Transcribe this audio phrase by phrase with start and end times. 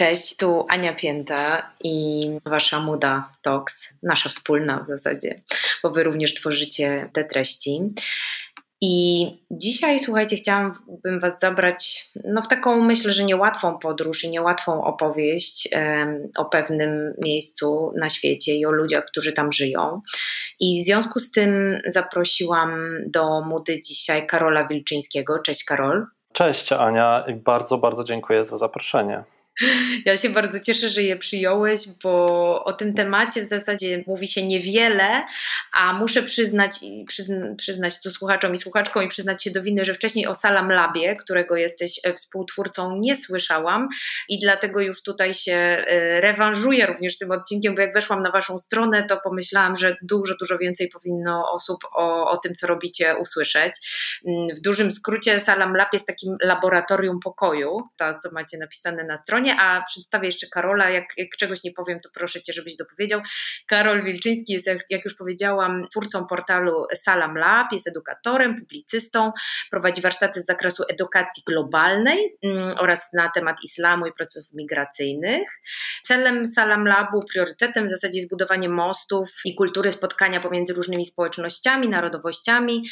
[0.00, 5.42] Cześć, tu Ania Pięta i wasza Muda Talks, nasza wspólna w zasadzie,
[5.82, 7.80] bo wy również tworzycie te treści.
[8.80, 14.84] I dzisiaj, słuchajcie, chciałabym Was zabrać no, w taką, myślę, że niełatwą podróż i niełatwą
[14.84, 20.00] opowieść um, o pewnym miejscu na świecie i o ludziach, którzy tam żyją.
[20.60, 25.38] I w związku z tym zaprosiłam do Mudy dzisiaj Karola Wilczyńskiego.
[25.38, 26.06] Cześć, Karol.
[26.32, 29.24] Cześć, Ania, i bardzo, bardzo dziękuję za zaproszenie.
[30.04, 34.46] Ja się bardzo cieszę, że je przyjąłeś, bo o tym temacie w zasadzie mówi się
[34.46, 35.26] niewiele,
[35.72, 39.94] a muszę przyznać, przyzna, przyznać to słuchaczom i słuchaczkom i przyznać się do winy, że
[39.94, 43.88] wcześniej o Salam Labie, którego jesteś e, współtwórcą, nie słyszałam
[44.28, 48.58] i dlatego już tutaj się e, rewanżuję również tym odcinkiem, bo jak weszłam na waszą
[48.58, 53.74] stronę, to pomyślałam, że dużo, dużo więcej powinno osób o, o tym, co robicie, usłyszeć.
[54.26, 59.16] Mm, w dużym skrócie Salam Lab jest takim laboratorium pokoju, to co macie napisane na
[59.16, 60.90] stronie, a przedstawię jeszcze Karola.
[60.90, 63.20] Jak, jak czegoś nie powiem, to proszę Cię, żebyś dopowiedział.
[63.66, 69.32] Karol Wilczyński jest, jak, jak już powiedziałam, twórcą portalu Salam Lab, jest edukatorem, publicystą,
[69.70, 75.48] prowadzi warsztaty z zakresu edukacji globalnej mm, oraz na temat islamu i procesów migracyjnych.
[76.02, 81.88] Celem Salam Labu, priorytetem w zasadzie jest budowanie mostów i kultury spotkania pomiędzy różnymi społecznościami,
[81.88, 82.84] narodowościami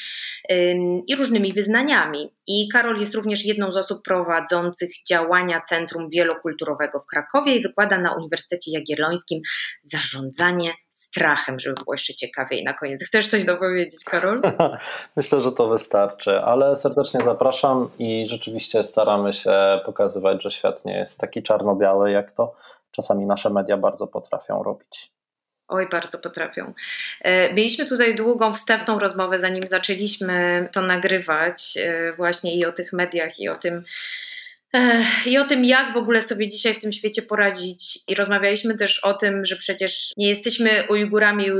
[0.52, 2.34] ym, i różnymi wyznaniami.
[2.46, 7.62] I Karol jest również jedną z osób prowadzących działania Centrum Wielokulturowego kulturowego w Krakowie i
[7.62, 9.40] wykłada na Uniwersytecie Jagiellońskim
[9.82, 13.04] zarządzanie strachem, żeby było jeszcze ciekawiej na koniec.
[13.04, 14.36] Chcesz coś dopowiedzieć, Karol?
[15.16, 20.98] Myślę, że to wystarczy, ale serdecznie zapraszam i rzeczywiście staramy się pokazywać, że świat nie
[20.98, 22.54] jest taki czarno-biały, jak to
[22.90, 25.12] czasami nasze media bardzo potrafią robić.
[25.68, 26.72] Oj, bardzo potrafią.
[27.20, 32.92] E, mieliśmy tutaj długą wstępną rozmowę, zanim zaczęliśmy to nagrywać, e, właśnie i o tych
[32.92, 33.82] mediach, i o tym,
[35.26, 37.98] i o tym, jak w ogóle sobie dzisiaj w tym świecie poradzić.
[38.08, 41.52] I rozmawialiśmy też o tym, że przecież nie jesteśmy Ujgurami i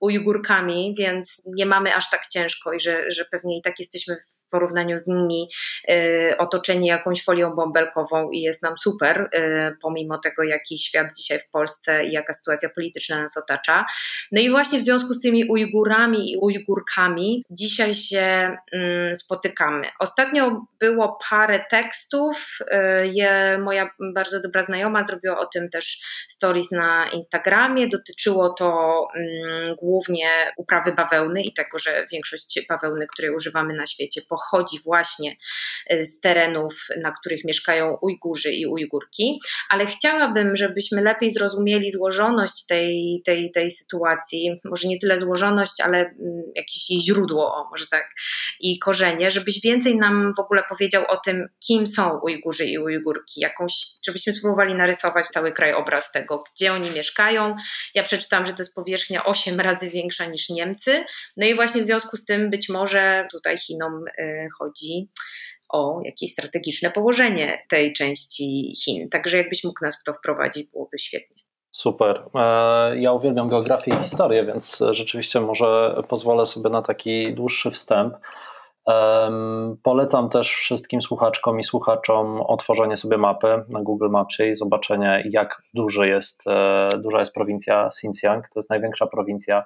[0.00, 4.16] Ujgurkami, więc nie mamy aż tak ciężko i że, że pewnie i tak jesteśmy
[4.54, 5.48] porównaniu z nimi
[5.90, 11.38] y, otoczeni jakąś folią bąbelkową i jest nam super, y, pomimo tego, jaki świat dzisiaj
[11.38, 13.84] w Polsce i jaka sytuacja polityczna nas otacza.
[14.32, 19.86] No i właśnie w związku z tymi Ujgurami i Ujgurkami dzisiaj się mm, spotykamy.
[20.00, 22.66] Ostatnio było parę tekstów, y,
[23.06, 25.98] je moja bardzo dobra znajoma zrobiła o tym też
[26.28, 27.88] stories na Instagramie.
[27.88, 34.20] Dotyczyło to mm, głównie uprawy bawełny i tego, że większość bawełny, której używamy na świecie,
[34.28, 35.36] pochodzi pochodzi właśnie
[35.86, 42.66] e, z terenów, na których mieszkają Ujgurzy i Ujgurki, ale chciałabym, żebyśmy lepiej zrozumieli złożoność
[42.66, 46.14] tej, tej, tej sytuacji, może nie tyle złożoność, ale mm,
[46.54, 48.10] jakieś jej źródło, o, może tak,
[48.60, 53.40] i korzenie, żebyś więcej nam w ogóle powiedział o tym, kim są Ujgurzy i Ujgurki,
[53.40, 53.72] jakąś,
[54.06, 57.56] żebyśmy spróbowali narysować cały krajobraz tego, gdzie oni mieszkają.
[57.94, 61.04] Ja przeczytałam, że to jest powierzchnia 8 razy większa niż Niemcy,
[61.36, 64.23] no i właśnie w związku z tym być może tutaj Chinom y,
[64.58, 65.08] chodzi
[65.68, 69.08] o jakieś strategiczne położenie tej części Chin.
[69.08, 71.42] Także jakbyś mógł nas w to wprowadzić, byłoby świetnie.
[71.72, 72.24] Super.
[72.34, 78.14] E, ja uwielbiam geografię i historię, więc rzeczywiście może pozwolę sobie na taki dłuższy wstęp.
[79.82, 85.62] Polecam też wszystkim słuchaczkom i słuchaczom otworzenie sobie mapy na Google Mapsie i zobaczenie, jak
[85.74, 88.48] duży jest, e, duża jest prowincja Xinjiang.
[88.48, 89.64] To jest największa prowincja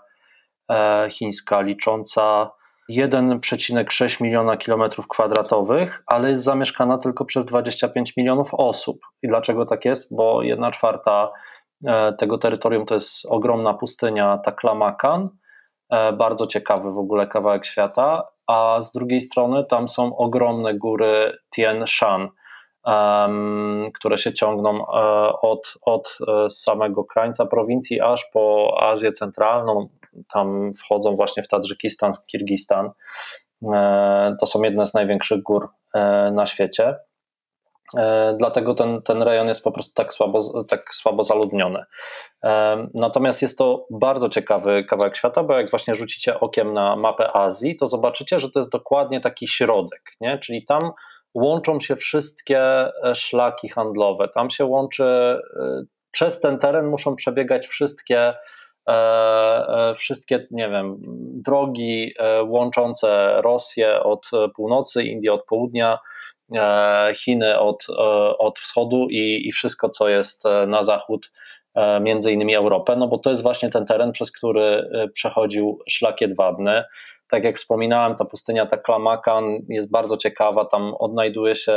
[0.71, 2.51] e, chińska, licząca
[2.91, 9.01] 1,6 miliona kilometrów kwadratowych, ale jest zamieszkana tylko przez 25 milionów osób.
[9.23, 10.15] I dlaczego tak jest?
[10.17, 11.31] Bo 1 czwarta
[11.87, 15.29] e, tego terytorium to jest ogromna pustynia Taklamakan,
[15.91, 21.39] e, bardzo ciekawy w ogóle kawałek świata, a z drugiej strony tam są ogromne góry
[21.55, 22.29] Tien Shan,
[23.95, 24.93] które się ciągną e,
[25.43, 26.19] od, od
[26.51, 29.89] samego krańca prowincji aż po Azję Centralną,
[30.33, 32.91] tam wchodzą właśnie w Tadżykistan, w Kirgistan.
[33.75, 36.97] E, to są jedne z największych gór e, na świecie.
[37.97, 41.85] E, dlatego ten, ten rejon jest po prostu tak słabo, tak słabo zaludniony.
[42.95, 47.77] Natomiast jest to bardzo ciekawy kawałek świata, bo jak właśnie rzucicie okiem na mapę Azji,
[47.77, 50.39] to zobaczycie, że to jest dokładnie taki środek, nie?
[50.39, 50.81] czyli tam
[51.35, 52.63] łączą się wszystkie
[53.15, 54.29] szlaki handlowe.
[54.29, 55.39] Tam się łączy,
[56.11, 58.35] przez ten teren muszą przebiegać wszystkie
[59.97, 60.97] wszystkie, nie wiem,
[61.45, 65.99] drogi e, łączące Rosję od północy, Indię od południa,
[67.17, 67.87] Chiny od,
[68.39, 71.31] od wschodu i, i wszystko, co jest na zachód,
[72.01, 76.85] między innymi Europę, no bo to jest właśnie ten teren, przez który przechodził szlak jedwabny.
[77.31, 81.75] Tak jak wspominałem, ta pustynia Taklamakan jest bardzo ciekawa, tam odnajduje się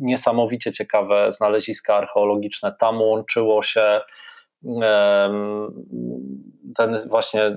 [0.00, 2.74] niesamowicie ciekawe znaleziska archeologiczne.
[2.80, 4.00] Tam łączyło się
[6.76, 7.56] ten właśnie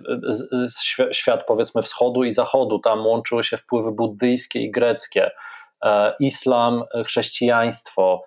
[1.12, 5.32] świat powiedzmy wschodu i zachodu, tam łączyły się wpływy buddyjskie i greckie,
[5.84, 8.24] e, islam, chrześcijaństwo,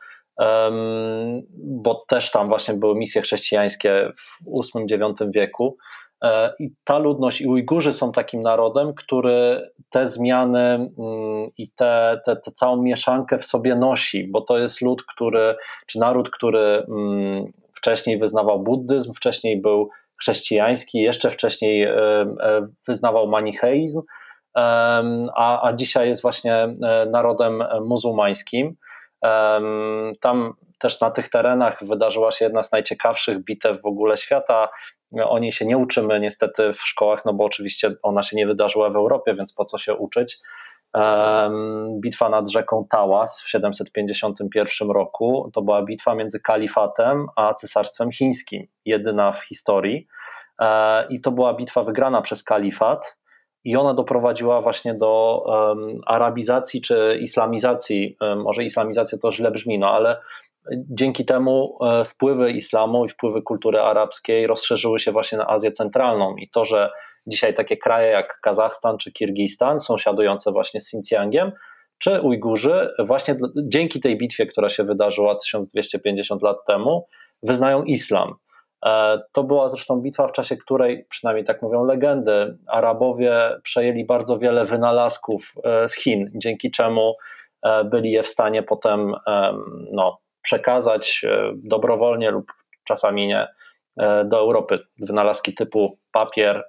[1.54, 5.76] bo też tam właśnie były misje chrześcijańskie w VIII-IX wieku.
[6.24, 12.20] E, I ta ludność i Ujgurzy są takim narodem, który te zmiany mm, i tę
[12.26, 15.56] te, te, całą mieszankę w sobie nosi, bo to jest lud, który,
[15.86, 19.90] czy naród, który mm, wcześniej wyznawał buddyzm, wcześniej był
[20.20, 24.02] chrześcijański, jeszcze wcześniej e, e, wyznawał manicheizm,
[25.34, 26.68] a, a dzisiaj jest właśnie
[27.10, 28.76] narodem muzułmańskim.
[30.20, 34.68] Tam też na tych terenach wydarzyła się jedna z najciekawszych bitew w ogóle świata.
[35.24, 38.90] O niej się nie uczymy niestety w szkołach, no bo oczywiście ona się nie wydarzyła
[38.90, 40.38] w Europie, więc po co się uczyć.
[42.00, 48.66] Bitwa nad rzeką Tałas w 751 roku to była bitwa między kalifatem a cesarstwem chińskim,
[48.84, 50.06] jedyna w historii.
[50.60, 53.20] E, I to była bitwa wygrana przez kalifat,
[53.64, 55.44] i ona doprowadziła właśnie do
[56.06, 60.20] arabizacji czy islamizacji, um, może islamizacja to źle brzmi, no ale
[60.72, 66.36] dzięki temu e, wpływy islamu i wpływy kultury arabskiej rozszerzyły się właśnie na Azję Centralną
[66.36, 66.90] i to, że
[67.26, 71.52] dzisiaj takie kraje jak Kazachstan czy Kirgistan, sąsiadujące właśnie z Xinjiangiem,
[71.98, 77.06] czy Ujgurzy, właśnie dzięki tej bitwie, która się wydarzyła 1250 lat temu,
[77.42, 78.34] wyznają islam.
[78.86, 84.38] E, to była zresztą bitwa, w czasie której, przynajmniej tak mówią legendy, Arabowie przejęli bardzo
[84.38, 87.14] wiele wynalazków e, z Chin, dzięki czemu
[87.62, 89.14] e, byli je w stanie potem
[89.92, 91.24] no, przekazać
[91.54, 92.52] dobrowolnie lub
[92.84, 93.48] czasami nie
[94.24, 94.78] do Europy.
[94.98, 96.64] Wynalazki typu papier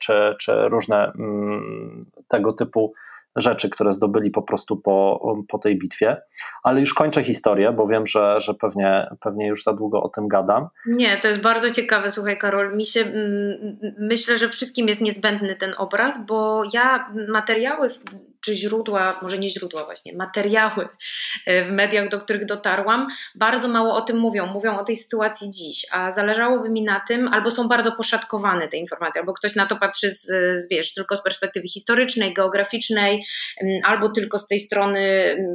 [0.00, 2.94] czy, czy różne mm, tego typu
[3.36, 6.22] rzeczy, które zdobyli po prostu po, po tej bitwie.
[6.62, 10.28] Ale już kończę historię, bo wiem, że, że pewnie, pewnie już za długo o tym
[10.28, 10.68] gadam.
[10.86, 13.12] Nie, to jest bardzo ciekawe, słuchaj Karol, mi się,
[13.98, 17.88] myślę, że wszystkim jest niezbędny ten obraz, bo ja materiały
[18.44, 20.88] czy źródła, może nie źródła właśnie, materiały
[21.46, 24.46] e, w mediach, do których dotarłam, bardzo mało o tym mówią.
[24.46, 28.76] Mówią o tej sytuacji dziś, a zależałoby mi na tym, albo są bardzo poszatkowane te
[28.76, 30.26] informacje, albo ktoś na to patrzy z,
[30.60, 33.24] z wiesz, tylko z perspektywy historycznej, geograficznej,
[33.84, 35.00] albo tylko z tej strony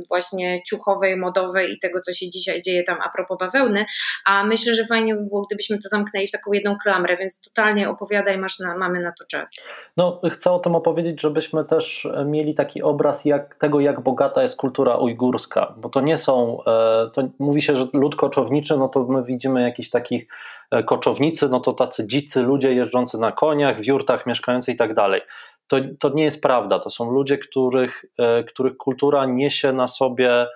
[0.07, 3.85] właśnie ciuchowej, modowej i tego, co się dzisiaj dzieje tam a propos bawełny,
[4.25, 7.89] a myślę, że fajnie by było, gdybyśmy to zamknęli w taką jedną klamrę, więc totalnie
[7.89, 9.55] opowiadaj, masz na, mamy na to czas.
[9.97, 14.57] No, chcę o tym opowiedzieć, żebyśmy też mieli taki obraz jak, tego, jak bogata jest
[14.57, 19.03] kultura ujgurska, bo to nie są, e, to mówi się, że lud koczowniczy, no to
[19.03, 20.27] my widzimy jakichś takich
[20.71, 24.93] e, koczownicy, no to tacy dzicy ludzie jeżdżący na koniach, w jurtach mieszkający i tak
[24.93, 25.21] dalej.
[25.67, 26.79] To, to nie jest prawda.
[26.79, 30.47] To są ludzie, których, e, których kultura niesie na sobie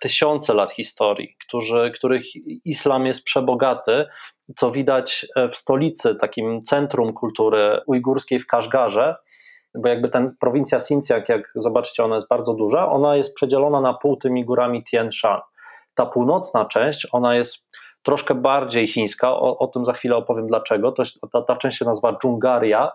[0.00, 2.24] tysiące lat historii, którzy, których
[2.64, 4.06] islam jest przebogaty,
[4.56, 9.16] co widać w stolicy, takim centrum kultury ujgurskiej w Kaszgarze,
[9.74, 13.94] bo jakby ten prowincja Xinjiang, jak zobaczycie, ona jest bardzo duża, ona jest przedzielona na
[13.94, 15.40] pół tymi górami Tian Shan.
[15.94, 17.56] Ta północna część, ona jest
[18.02, 20.92] troszkę bardziej chińska, o, o tym za chwilę opowiem dlaczego.
[20.92, 22.92] To, ta, ta część się nazywa Dżungaria.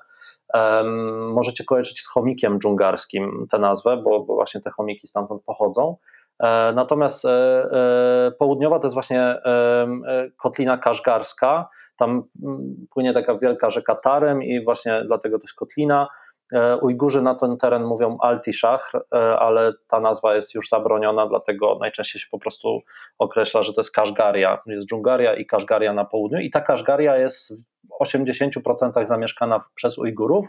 [0.53, 5.96] Um, możecie kojarzyć z chomikiem dżungarskim tę nazwę, bo, bo właśnie te chomiki stamtąd pochodzą.
[6.39, 9.88] E, natomiast e, e, południowa to jest właśnie e,
[10.38, 11.70] kotlina kaszgarska.
[11.98, 16.08] Tam mm, płynie taka wielka rzeka Tarem i właśnie dlatego to jest kotlina.
[16.53, 21.77] E, Ujgurzy na ten teren mówią Altiszachr, e, ale ta nazwa jest już zabroniona, dlatego
[21.79, 22.82] najczęściej się po prostu
[23.20, 24.62] określa, że to jest Kaszgaria.
[24.65, 27.53] Jest Dżungaria i Kaszgaria na południu i ta Kaszgaria jest
[28.00, 30.48] w 80% zamieszkana przez Ujgurów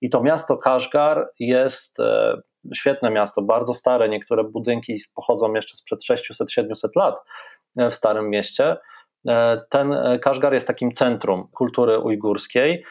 [0.00, 2.36] i to miasto Kaszgar jest e,
[2.74, 7.14] świetne miasto, bardzo stare, niektóre budynki pochodzą jeszcze sprzed 600-700 lat
[7.76, 8.76] w Starym Mieście.
[9.70, 12.84] Ten Kaszgar jest takim centrum kultury ujgurskiej,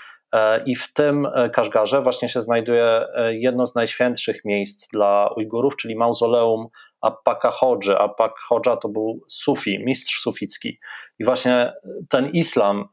[0.65, 5.75] I w tym e, Kaszgarze właśnie się znajduje e, jedno z najświętszych miejsc dla Ujgurów,
[5.75, 6.67] czyli mauzoleum
[7.01, 7.97] Appaka Hodży.
[7.97, 10.79] Appak Hodża to był sufi, mistrz suficki.
[11.19, 11.73] I właśnie
[12.09, 12.85] ten islam,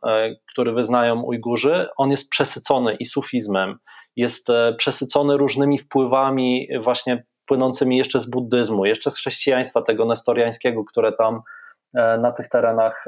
[0.53, 3.79] który wyznają Ujgurzy, on jest przesycony i sufizmem,
[4.17, 11.13] jest przesycony różnymi wpływami właśnie płynącymi jeszcze z buddyzmu, jeszcze z chrześcijaństwa tego nestoriańskiego, które
[11.13, 11.41] tam
[11.95, 13.05] na tych terenach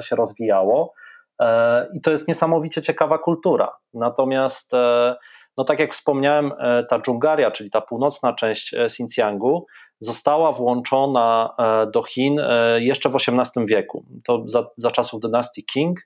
[0.00, 0.94] się rozwijało.
[1.40, 3.72] E, I to jest niesamowicie ciekawa kultura.
[3.94, 5.16] Natomiast, e,
[5.56, 9.66] no tak jak wspomniałem, e, ta Dżungaria, czyli ta północna część Xinjiangu,
[10.00, 11.54] została włączona
[11.94, 12.40] do Chin
[12.78, 14.04] jeszcze w XVIII wieku.
[14.24, 16.00] To za, za czasów dynastii Qing.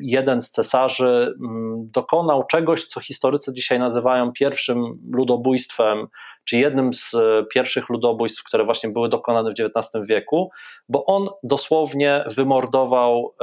[0.00, 6.06] Jeden z cesarzy mm, dokonał czegoś, co historycy dzisiaj nazywają pierwszym ludobójstwem,
[6.44, 7.16] czy jednym z
[7.54, 10.50] pierwszych ludobójstw, które właśnie były dokonane w XIX wieku,
[10.88, 13.34] bo on dosłownie wymordował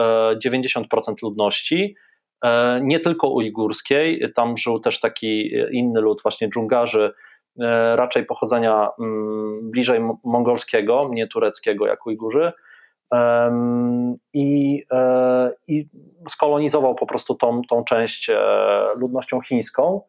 [0.45, 1.95] 90% e, ludności,
[2.43, 7.11] e, nie tylko ujgurskiej, tam żył też taki inny lud, właśnie dżungarzy,
[7.59, 12.51] e, raczej pochodzenia mm, bliżej mongolskiego, nie tureckiego jak Ujgurzy,
[14.33, 15.87] i, e, i
[16.29, 18.37] skolonizował po prostu tą, tą część e,
[18.95, 20.01] ludnością chińską.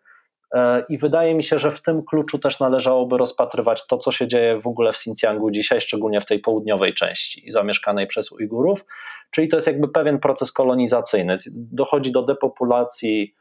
[0.55, 4.29] E, I wydaje mi się, że w tym kluczu też należałoby rozpatrywać to, co się
[4.29, 8.85] dzieje w ogóle w Xinjiangu dzisiaj, szczególnie w tej południowej części zamieszkanej przez Ujgurów.
[9.31, 11.37] Czyli to jest jakby pewien proces kolonizacyjny.
[11.53, 13.35] Dochodzi do depopulacji,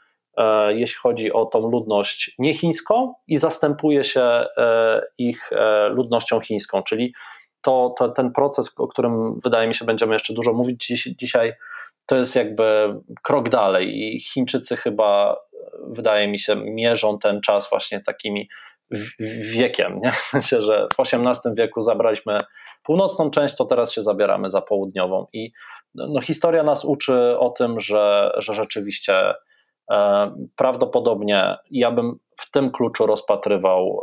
[0.68, 4.46] jeśli chodzi o tą ludność niechińską, i zastępuje się
[5.18, 5.52] ich
[5.90, 7.14] ludnością chińską, czyli
[7.66, 11.54] to, to, ten proces, o którym wydaje mi się będziemy jeszcze dużo mówić dziś, dzisiaj,
[12.06, 15.40] to jest jakby krok dalej i Chińczycy chyba,
[15.88, 18.50] wydaje mi się, mierzą ten czas właśnie takimi
[19.44, 20.12] wiekiem, nie?
[20.22, 22.38] w sensie, że w XVIII wieku zabraliśmy
[22.84, 25.52] północną część, to teraz się zabieramy za południową i
[25.96, 29.34] no, historia nas uczy o tym, że, że rzeczywiście
[30.56, 34.02] prawdopodobnie ja bym w tym kluczu rozpatrywał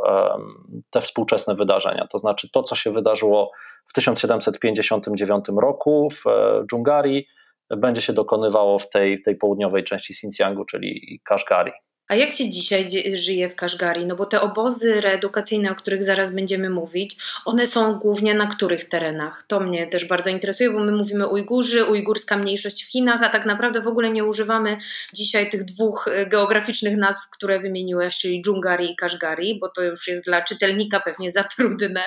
[0.89, 2.07] te współczesne wydarzenia.
[2.11, 3.51] To znaczy to, co się wydarzyło
[3.87, 7.27] w 1759 roku w e, Dżungarii,
[7.69, 11.71] będzie się dokonywało w tej, tej południowej części Xinjiangu, czyli Kashgari.
[12.07, 14.05] A jak się dzisiaj żyje w Kaszgari?
[14.05, 18.85] No bo te obozy reedukacyjne, o których zaraz będziemy mówić, one są głównie na których
[18.89, 19.43] terenach?
[19.47, 23.45] To mnie też bardzo interesuje, bo my mówimy Ujgurzy, ujgurska mniejszość w Chinach, a tak
[23.45, 24.77] naprawdę w ogóle nie używamy
[25.13, 30.07] dzisiaj tych dwóch e, geograficznych nazw, które wymieniłeś, czyli Dżungari i Kaszgari, bo to już
[30.07, 32.03] jest dla czytelnika pewnie za trudne.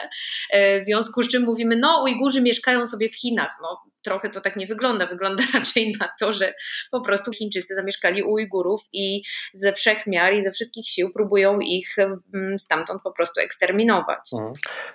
[0.50, 3.56] E, w związku z czym mówimy, no Ujgurzy mieszkają sobie w Chinach.
[3.62, 5.06] No trochę to tak nie wygląda.
[5.06, 6.54] Wygląda raczej na to, że
[6.90, 9.22] po prostu Chińczycy zamieszkali u Ujgurów i
[9.54, 14.20] ze wszech miar i ze wszystkich sił próbują ich mm, stamtąd po prostu eksterminować.
[14.32, 14.52] Mhm.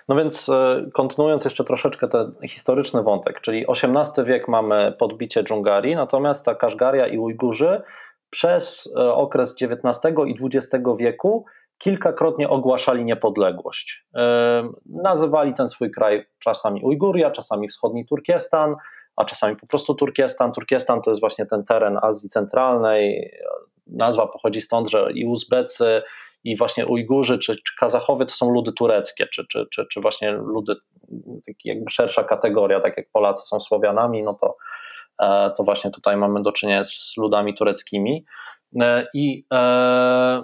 [0.08, 5.94] No więc e, kontynuując jeszcze troszeczkę ten historyczny wątek, czyli XVIII wiek mamy podbicie Dżungarii,
[5.94, 7.82] natomiast ta Kaszgaria i Ujgurzy
[8.30, 11.44] przez e, okres XIX i XX wieku
[11.78, 14.04] kilkakrotnie ogłaszali niepodległość.
[14.14, 18.76] E, nazywali ten swój kraj czasami Ujguria, czasami wschodni Turkestan,
[19.16, 20.52] a czasami po prostu Turkestan.
[20.52, 23.30] Turkestan to jest właśnie ten teren Azji Centralnej.
[23.86, 26.02] Nazwa pochodzi stąd, że i Uzbecy,
[26.44, 30.32] i właśnie Ujgurzy czy, czy Kazachowie to są ludy tureckie, czy, czy, czy, czy właśnie
[30.32, 30.74] ludy,
[31.64, 34.56] jakby szersza kategoria, tak jak Polacy są Słowianami, no to,
[35.22, 38.24] e, to właśnie tutaj mamy do czynienia z ludami tureckimi.
[38.80, 39.58] E, I e,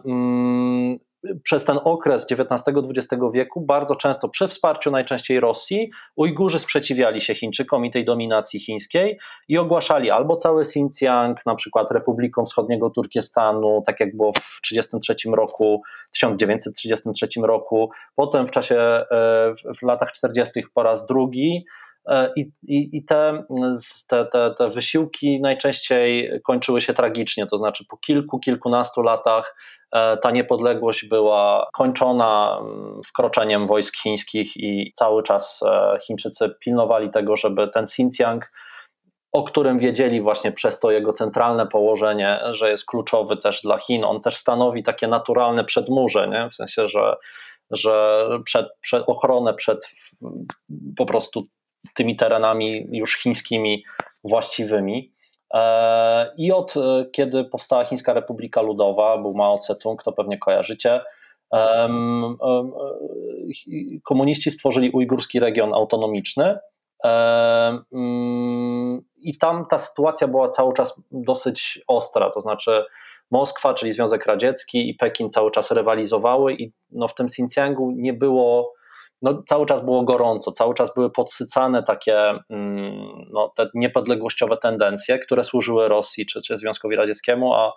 [0.04, 0.98] mm,
[1.42, 7.84] przez ten okres XIX-XX wieku bardzo często przy wsparciu najczęściej Rosji Ujgurzy sprzeciwiali się Chińczykom
[7.84, 14.00] i tej dominacji chińskiej i ogłaszali albo cały Xinjiang, na przykład Republiką Wschodniego Turkestanu, tak
[14.00, 15.82] jak było w 1933 roku,
[16.12, 19.04] 1933 roku, potem w czasie e,
[19.80, 20.62] w latach 40.
[20.74, 21.64] po raz drugi
[22.06, 23.44] e, i, i, i te,
[24.08, 29.54] te, te, te wysiłki najczęściej kończyły się tragicznie, to znaczy po kilku, kilkunastu latach
[30.22, 37.36] ta niepodległość była kończona mm, wkroczeniem wojsk chińskich i cały czas e, Chińczycy pilnowali tego,
[37.36, 38.50] żeby ten Xinjiang,
[39.32, 44.04] o którym wiedzieli właśnie przez to jego centralne położenie, że jest kluczowy też dla Chin,
[44.04, 46.50] on też stanowi takie naturalne przedmurze, nie?
[46.50, 47.16] w sensie, że,
[47.70, 49.78] że przed, przed ochronę przed
[50.96, 51.46] po prostu
[51.94, 53.84] tymi terenami już chińskimi
[54.24, 55.12] właściwymi.
[55.54, 61.00] E, I od e, kiedy powstała Chińska Republika Ludowa, był Mao Tse-tung, to pewnie kojarzycie,
[64.04, 66.58] komuniści stworzyli ujgurski region autonomiczny.
[67.92, 72.84] Mm, I tam ta sytuacja była cały czas dosyć ostra, to znaczy
[73.30, 78.12] Moskwa, czyli Związek Radziecki i Pekin cały czas rywalizowały i no w tym Xinjiangu nie
[78.12, 78.72] było
[79.22, 85.18] no, cały czas było gorąco, cały czas były podsycane takie mm, no, te niepodległościowe tendencje,
[85.18, 87.72] które służyły Rosji czy, czy Związkowi Radzieckiemu, a,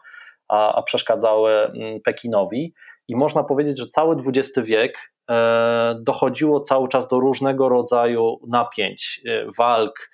[0.48, 2.74] a, a przeszkadzały mm, Pekinowi.
[3.08, 9.22] I można powiedzieć, że cały XX wiek e, dochodziło cały czas do różnego rodzaju napięć,
[9.26, 10.10] e, walk.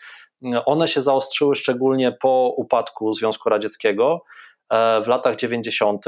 [0.65, 4.21] One się zaostrzyły szczególnie po upadku Związku Radzieckiego
[4.69, 6.05] e, w latach 90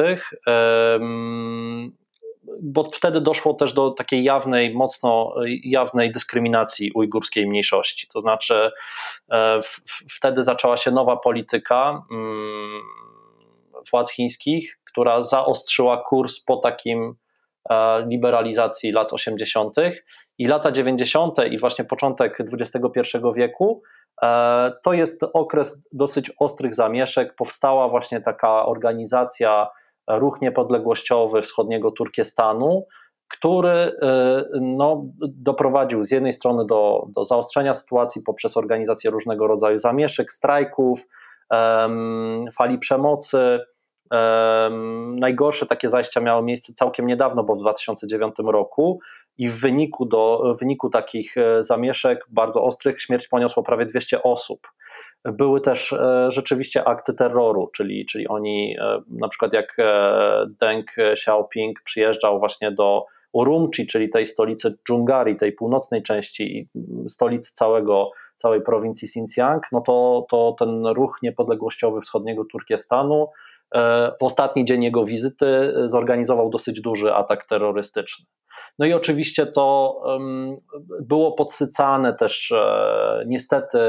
[2.62, 8.08] bo wtedy doszło też do takiej jawnej, mocno jawnej dyskryminacji ujgurskiej mniejszości.
[8.14, 8.72] To znaczy,
[9.32, 9.62] e,
[10.12, 12.82] wtedy zaczęła się nowa polityka mm,
[13.92, 17.16] władz chińskich, która zaostrzyła kurs po takim
[17.70, 19.76] e, liberalizacji lat 80.
[20.38, 21.38] I lata 90.
[21.52, 23.82] i właśnie początek XXI wieku
[24.84, 27.36] to jest okres dosyć ostrych zamieszek.
[27.36, 29.68] Powstała właśnie taka organizacja
[30.10, 32.86] Ruch Niepodległościowy Wschodniego Turkestanu,
[33.28, 33.96] który y,
[34.62, 41.08] no, doprowadził z jednej strony do, do zaostrzenia sytuacji poprzez organizację różnego rodzaju zamieszek, strajków,
[41.52, 43.60] um, fali przemocy.
[44.12, 49.00] Um, najgorsze takie zajścia miało miejsce całkiem niedawno, bo w 2009 roku
[49.38, 54.24] i w wyniku, do, w wyniku takich e, zamieszek bardzo ostrych śmierć poniosło prawie 200
[54.24, 54.68] osób.
[55.26, 59.78] Były też e, rzeczywiście akty terroru, czyli, czyli oni, e, na przykład jak
[60.60, 66.70] Deng Xiaoping przyjeżdżał właśnie do Urumqi, czyli tej stolicy Dżungari, tej północnej części
[67.10, 73.28] stolicy całego, całej prowincji Xinjiang, no to, to ten ruch niepodległościowy wschodniego Turkestanu
[74.20, 78.26] w ostatni dzień jego wizyty zorganizował dosyć duży atak terrorystyczny.
[78.80, 79.96] No i oczywiście to
[81.02, 83.80] było podsycane też, e, niestety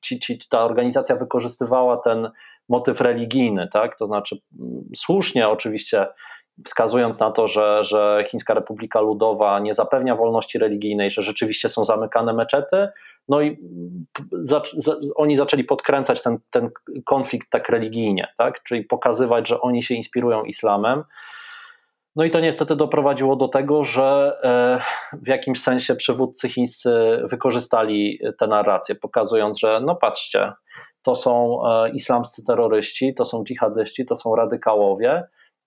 [0.00, 2.30] ci, ci, ta organizacja wykorzystywała ten
[2.68, 3.96] motyw religijny, tak?
[3.98, 6.06] to znaczy mm, słusznie oczywiście
[6.64, 11.84] wskazując na to, że, że Chińska Republika Ludowa nie zapewnia wolności religijnej, że rzeczywiście są
[11.84, 12.88] zamykane meczety,
[13.28, 13.58] no i
[14.32, 16.70] za, za, oni zaczęli podkręcać ten, ten
[17.04, 18.62] konflikt tak religijnie, tak?
[18.62, 21.04] czyli pokazywać, że oni się inspirują islamem,
[22.16, 24.80] no i to niestety doprowadziło do tego, że e,
[25.22, 30.52] w jakimś sensie przywódcy chińscy wykorzystali tę narrację, pokazując, że no patrzcie,
[31.02, 35.24] to są e, islamscy terroryści, to są dżihadyści, to są radykałowie.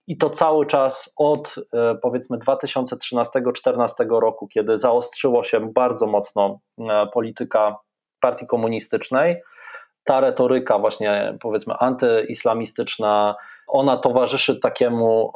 [0.07, 6.59] I to cały czas od e, powiedzmy 2013-2014 roku, kiedy zaostrzyło się bardzo mocno
[7.13, 7.77] polityka
[8.19, 9.41] partii komunistycznej,
[10.03, 13.35] ta retoryka właśnie powiedzmy antyislamistyczna,
[13.67, 15.33] ona towarzyszy takiemu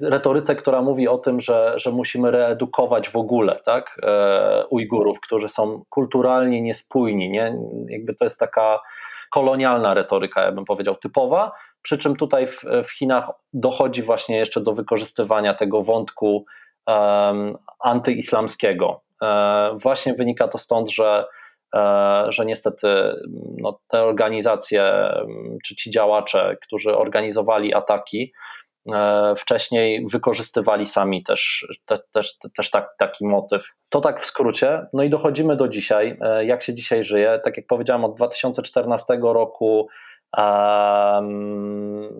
[0.00, 5.48] retoryce, która mówi o tym, że, że musimy reedukować w ogóle tak, e, Ujgurów, którzy
[5.48, 7.30] są kulturalnie niespójni.
[7.30, 7.56] Nie?
[7.88, 8.80] Jakby to jest taka
[9.30, 11.52] kolonialna retoryka, ja bym powiedział, typowa.
[11.82, 16.46] Przy czym tutaj w, w Chinach dochodzi właśnie jeszcze do wykorzystywania tego wątku
[16.86, 19.00] um, antyislamskiego.
[19.22, 21.24] E, właśnie wynika to stąd, że
[21.74, 22.88] E, że niestety
[23.58, 24.92] no, te organizacje
[25.64, 28.32] czy ci działacze, którzy organizowali ataki,
[29.36, 33.66] wcześniej wykorzystywali sami też, te, też, też tak, taki motyw.
[33.88, 34.86] To tak w skrócie.
[34.92, 36.18] No i dochodzimy do dzisiaj.
[36.20, 37.40] E, jak się dzisiaj żyje?
[37.44, 39.88] Tak jak powiedziałem, od 2014 roku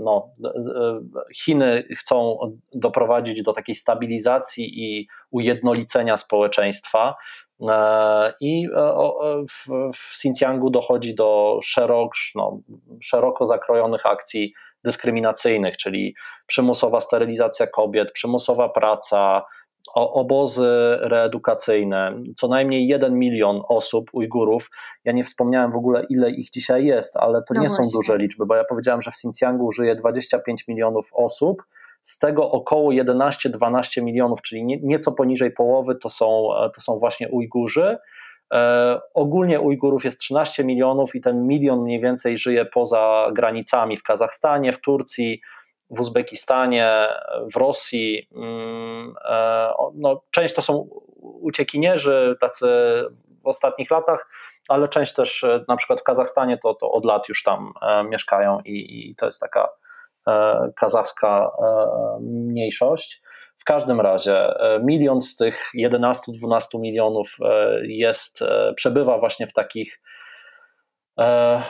[0.01, 0.29] no,
[1.45, 2.39] Chiny chcą
[2.75, 7.15] doprowadzić do takiej stabilizacji i ujednolicenia społeczeństwa.
[7.61, 8.95] E, I e,
[9.95, 12.61] w Xinjiangu dochodzi do szerok, no,
[13.03, 16.15] szeroko zakrojonych akcji dyskryminacyjnych, czyli
[16.47, 19.43] przymusowa sterylizacja kobiet, przymusowa praca,
[19.95, 22.23] obozy reedukacyjne.
[22.37, 24.71] Co najmniej jeden milion osób, Ujgurów.
[25.05, 27.85] Ja nie wspomniałem w ogóle, ile ich dzisiaj jest, ale to no nie właśnie.
[27.85, 31.63] są duże liczby, bo ja powiedziałem, że w Xinjiangu żyje 25 milionów osób
[32.03, 37.97] z tego około 11-12 milionów, czyli nieco poniżej połowy, to są, to są właśnie Ujgurzy.
[38.53, 44.03] E, ogólnie Ujgurów jest 13 milionów i ten milion mniej więcej żyje poza granicami w
[44.03, 45.41] Kazachstanie, w Turcji,
[45.91, 47.09] w Uzbekistanie,
[47.55, 48.29] w Rosji.
[48.37, 50.89] Mm, e, no, część to są
[51.21, 52.67] uciekinierzy, tacy
[53.45, 54.29] w ostatnich latach,
[54.69, 57.73] ale część też e, na przykład w Kazachstanie to, to od lat już tam
[58.09, 59.69] mieszkają i, i to jest taka
[60.77, 61.51] kazachska
[62.21, 63.23] mniejszość.
[63.65, 66.13] W każdym razie e, milion z tych 11-12
[66.75, 67.37] milionów
[67.83, 68.41] jest,
[68.77, 70.01] przebywa właśnie w takich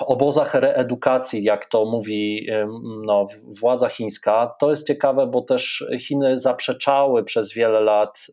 [0.01, 2.47] obozach reedukacji, jak to mówi
[3.05, 3.29] no,
[3.61, 4.55] władza chińska.
[4.61, 8.27] To jest ciekawe, bo też Chiny zaprzeczały przez wiele lat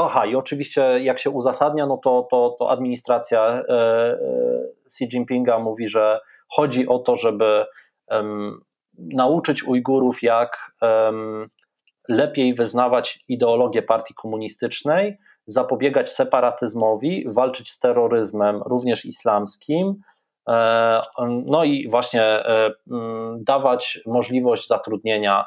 [0.00, 3.62] aha i oczywiście jak się uzasadnia, no to, to, to administracja
[4.86, 7.64] Xi Jinpinga mówi, że chodzi o to, żeby
[8.98, 10.72] nauczyć Ujgurów jak
[12.08, 19.94] lepiej wyznawać ideologię partii komunistycznej, zapobiegać separatyzmowi, walczyć z terroryzmem, również islamskim,
[20.48, 21.02] e,
[21.48, 22.70] no i właśnie e,
[23.38, 25.46] dawać możliwość zatrudnienia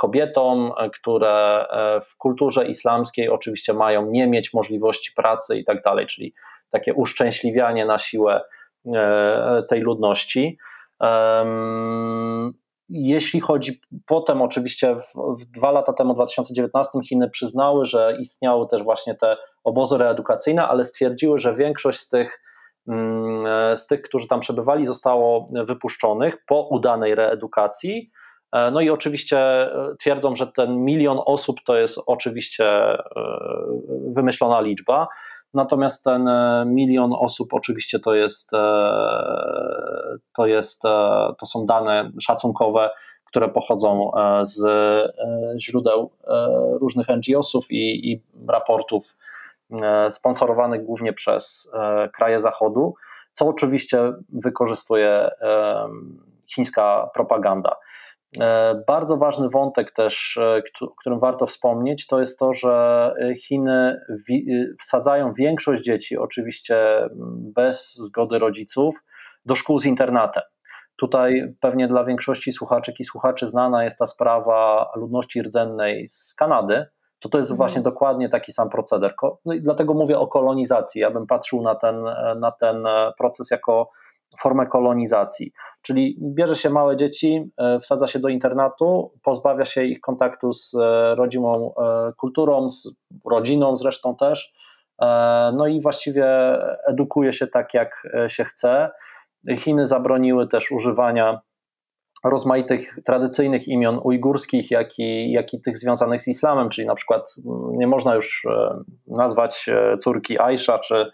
[0.00, 1.66] kobietom, które
[2.04, 6.34] w kulturze islamskiej oczywiście mają nie mieć możliwości pracy i tak dalej, czyli
[6.70, 8.40] takie uszczęśliwianie na siłę
[9.68, 10.58] tej ludności.
[12.88, 18.68] Jeśli chodzi potem, oczywiście w, w dwa lata temu, w 2019, Chiny przyznały, że istniały
[18.68, 22.42] też właśnie te obozy reedukacyjne, ale stwierdziły, że większość z tych,
[22.88, 28.10] mm, z tych, którzy tam przebywali, zostało wypuszczonych po udanej reedukacji.
[28.52, 32.98] E, no i oczywiście e, twierdzą, że ten milion osób to jest oczywiście e,
[34.14, 35.08] wymyślona liczba.
[35.54, 38.58] Natomiast ten e, milion osób oczywiście to jest, e,
[40.36, 40.88] to jest, e,
[41.38, 42.90] to są dane szacunkowe,
[43.24, 44.10] które pochodzą
[44.42, 44.62] z
[45.60, 46.10] źródeł
[46.80, 49.16] różnych NGO-sów i, i raportów
[50.10, 51.72] sponsorowanych głównie przez
[52.14, 52.94] kraje Zachodu,
[53.32, 54.12] co oczywiście
[54.44, 55.30] wykorzystuje
[56.46, 57.76] chińska propaganda.
[58.40, 63.14] E, bardzo ważny wątek też, e, o którym warto wspomnieć, to jest to, że
[63.46, 64.00] Chiny
[64.80, 67.08] wsadzają większość dzieci, oczywiście
[67.54, 68.96] bez zgody rodziców,
[69.44, 70.42] do szkół z internatem.
[70.96, 76.86] Tutaj pewnie dla większości słuchaczek i słuchaczy znana jest ta sprawa ludności rdzennej z Kanady.
[77.20, 77.56] To to jest mhm.
[77.56, 79.14] właśnie dokładnie taki sam proceder.
[79.44, 81.00] No i dlatego mówię o kolonizacji.
[81.00, 82.04] Ja bym patrzył na ten,
[82.40, 82.84] na ten
[83.18, 83.90] proces jako
[84.40, 85.52] formę kolonizacji.
[85.82, 90.74] Czyli bierze się małe dzieci, e, wsadza się do internatu, pozbawia się ich kontaktu z
[90.74, 92.88] e, rodzimą e, kulturą, z
[93.30, 94.52] rodziną zresztą też,
[95.52, 96.26] no i właściwie
[96.86, 98.90] edukuje się tak, jak się chce.
[99.58, 101.40] Chiny zabroniły też używania
[102.24, 107.34] rozmaitych tradycyjnych imion ujgurskich, jak i, jak i tych związanych z islamem, czyli na przykład
[107.70, 108.46] nie można już
[109.06, 109.66] nazwać
[110.00, 111.10] córki Aisha czy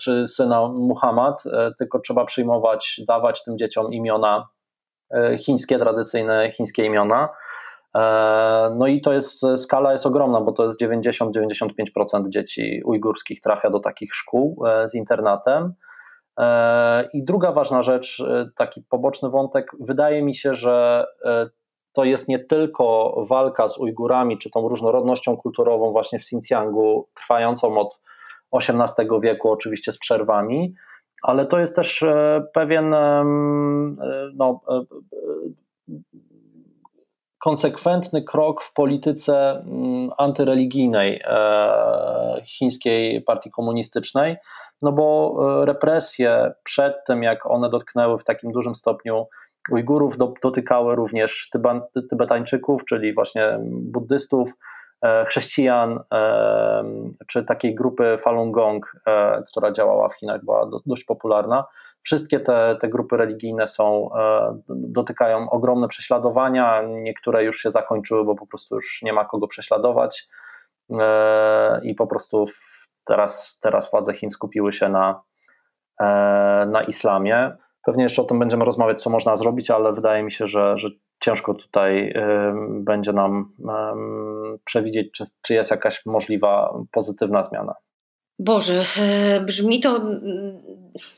[0.00, 4.48] czy syna Muhammad, e, tylko trzeba przyjmować, dawać tym dzieciom imiona
[5.14, 7.28] e, chińskie, tradycyjne chińskie imiona.
[8.76, 13.80] No i to jest, skala jest ogromna, bo to jest 90-95% dzieci ujgurskich trafia do
[13.80, 15.74] takich szkół z internatem.
[17.12, 18.22] I druga ważna rzecz,
[18.56, 21.06] taki poboczny wątek, wydaje mi się, że
[21.92, 27.78] to jest nie tylko walka z Ujgurami, czy tą różnorodnością kulturową właśnie w Xinjiangu, trwającą
[27.78, 28.00] od
[28.52, 30.74] XVIII wieku, oczywiście z przerwami,
[31.22, 33.24] ale to jest też e, pewien e,
[34.34, 34.82] no, e,
[37.38, 41.22] konsekwentny krok w polityce mm, antyreligijnej
[42.44, 44.36] chińskiej partii komunistycznej,
[44.82, 49.26] no bo represje przed tym, jak one dotknęły w takim dużym stopniu
[49.70, 51.50] Ujgurów, dotykały również
[52.10, 54.52] Tybetańczyków, czyli właśnie buddystów,
[55.26, 56.84] chrześcijan, e,
[57.26, 61.64] czy takiej grupy Falun Gong, e, która działała w Chinach, była dość popularna.
[62.02, 64.10] Wszystkie te, te grupy religijne są,
[64.68, 70.28] dotykają ogromne prześladowania, niektóre już się zakończyły, bo po prostu już nie ma kogo prześladować
[71.82, 72.46] i po prostu
[73.06, 75.22] teraz, teraz władze Chin skupiły się na,
[76.66, 77.56] na islamie.
[77.84, 80.88] Pewnie jeszcze o tym będziemy rozmawiać, co można zrobić, ale wydaje mi się, że, że
[81.20, 82.14] ciężko tutaj
[82.70, 83.52] będzie nam
[84.64, 87.74] przewidzieć, czy, czy jest jakaś możliwa pozytywna zmiana.
[88.38, 90.00] Boże, e, brzmi to,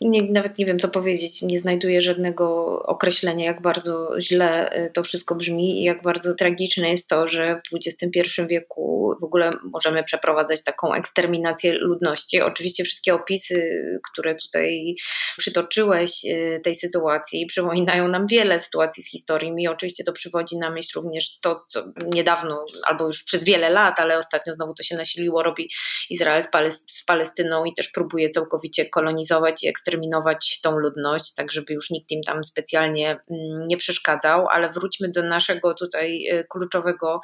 [0.00, 5.02] nie, nawet nie wiem co powiedzieć, nie znajduję żadnego określenia, jak bardzo źle e, to
[5.02, 10.04] wszystko brzmi i jak bardzo tragiczne jest to, że w XXI wieku w ogóle możemy
[10.04, 12.40] przeprowadzać taką eksterminację ludności.
[12.40, 13.78] Oczywiście wszystkie opisy,
[14.12, 14.94] które tutaj
[15.38, 19.52] przytoczyłeś e, tej sytuacji, przypominają nam wiele sytuacji z historii.
[19.52, 24.00] Mi oczywiście to przywodzi na myśl również to, co niedawno, albo już przez wiele lat,
[24.00, 25.70] ale ostatnio znowu to się nasiliło, robi
[26.10, 26.42] Izrael
[26.86, 32.10] z Palestyną i też próbuje całkowicie kolonizować i eksterminować tą ludność, tak żeby już nikt
[32.10, 37.20] im tam specjalnie mm, nie przeszkadzał, ale wróćmy do naszego tutaj y, kluczowego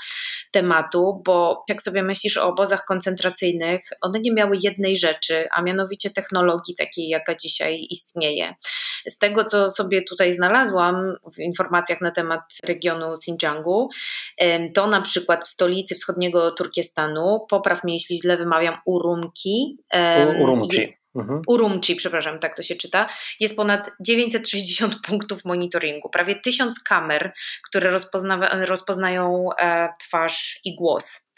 [0.51, 6.11] tematu, bo jak sobie myślisz o obozach koncentracyjnych, one nie miały jednej rzeczy, a mianowicie
[6.11, 8.55] technologii takiej, jaka dzisiaj istnieje.
[9.07, 13.89] Z tego, co sobie tutaj znalazłam w informacjach na temat regionu Xinjiangu,
[14.75, 19.79] to na przykład w stolicy wschodniego Turkestanu, popraw mnie jeśli źle wymawiam, Urumki,
[20.41, 20.98] Urumqi.
[21.15, 21.43] Mhm.
[21.47, 23.09] Urumqi, przepraszam, tak to się czyta,
[23.41, 27.33] jest ponad 960 punktów monitoringu, prawie 1000 kamer,
[27.69, 27.99] które
[28.67, 31.29] rozpoznają e, twarz i głos.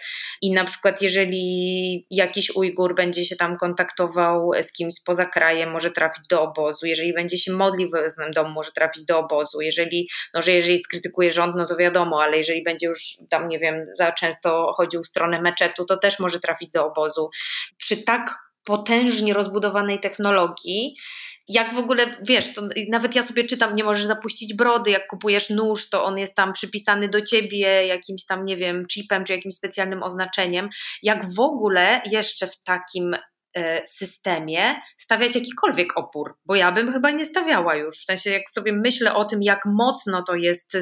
[0.43, 5.91] I na przykład, jeżeli jakiś Ujgur będzie się tam kontaktował z kimś poza krajem, może
[5.91, 10.09] trafić do obozu, jeżeli będzie się modlił w własnym domu, może trafić do obozu, jeżeli,
[10.35, 13.87] no, że jeżeli skrytykuje rząd, no to wiadomo, ale jeżeli będzie już tam, nie wiem,
[13.99, 17.31] za często chodził w stronę meczetu, to też może trafić do obozu.
[17.79, 20.97] Przy tak potężnie rozbudowanej technologii,
[21.49, 25.51] jak w ogóle, wiesz, to nawet ja sobie czytam, nie możesz zapuścić brody, jak kupujesz
[25.51, 29.55] nóż, to on jest tam przypisany do ciebie jakimś tam, nie wiem, chipem czy jakimś
[29.55, 30.69] specjalnym oznaczeniem.
[31.03, 33.17] Jak w ogóle jeszcze w takim
[33.87, 37.99] systemie stawiać jakikolwiek opór, bo ja bym chyba nie stawiała już.
[37.99, 40.73] W sensie, jak sobie myślę o tym, jak mocno to jest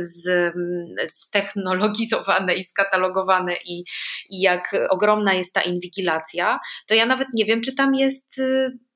[1.09, 3.85] ztechnologizowane i skatalogowane i,
[4.31, 8.41] i jak ogromna jest ta inwigilacja, to ja nawet nie wiem, czy tam jest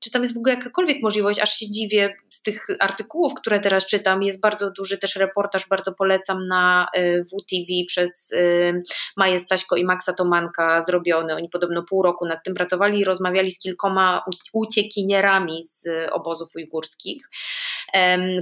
[0.03, 3.87] czy tam jest w ogóle jakakolwiek możliwość, aż się dziwię z tych artykułów, które teraz
[3.87, 8.83] czytam, jest bardzo duży też reportaż, bardzo polecam na y, WTV przez y,
[9.17, 13.51] Maję Staśko i Maxa Tomanka zrobiony, oni podobno pół roku nad tym pracowali i rozmawiali
[13.51, 17.29] z kilkoma uciekinierami z obozów ujgurskich,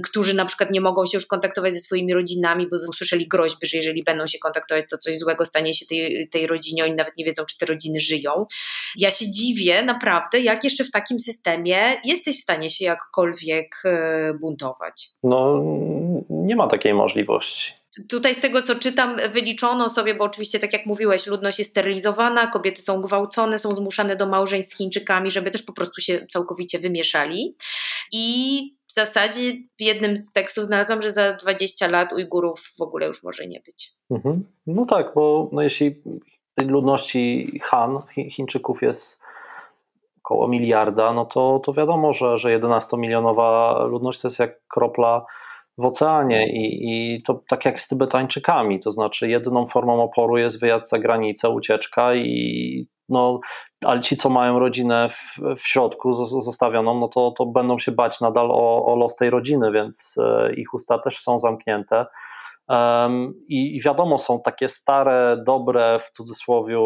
[0.04, 3.76] którzy na przykład nie mogą się już kontaktować ze swoimi rodzinami, bo usłyszeli groźby, że
[3.76, 7.24] jeżeli będą się kontaktować, to coś złego stanie się tej, tej rodzinie, oni nawet nie
[7.24, 8.46] wiedzą, czy te rodziny żyją.
[8.96, 14.34] Ja się dziwię naprawdę, jak jeszcze w takim systemie jesteś w stanie się jakkolwiek e,
[14.40, 15.10] buntować?
[15.22, 15.62] No,
[16.30, 17.72] nie ma takiej możliwości.
[18.08, 22.46] Tutaj z tego, co czytam, wyliczono sobie, bo oczywiście, tak jak mówiłeś, ludność jest sterylizowana,
[22.46, 26.78] kobiety są gwałcone, są zmuszane do małżeństw z Chińczykami, żeby też po prostu się całkowicie
[26.78, 27.56] wymieszali.
[28.12, 28.62] I
[28.92, 33.22] w zasadzie w jednym z tekstów znalazłam, że za 20 lat Ujgurów w ogóle już
[33.22, 33.90] może nie być.
[34.10, 34.44] Mhm.
[34.66, 36.02] No tak, bo no jeśli
[36.54, 37.98] tej ludności Han,
[38.30, 39.22] Chińczyków jest
[40.24, 45.26] około miliarda, no to, to wiadomo, że, że 11-milionowa ludność to jest jak kropla
[45.78, 50.60] w oceanie i, i to tak jak z Tybetańczykami, to znaczy jedyną formą oporu jest
[50.60, 53.40] wyjazd za granicę, ucieczka i no,
[53.84, 58.20] ale ci, co mają rodzinę w, w środku zostawioną, no to, to będą się bać
[58.20, 62.06] nadal o, o los tej rodziny, więc e, ich usta też są zamknięte.
[63.48, 66.76] I, wiadomo, są takie stare, dobre w cudzysłowie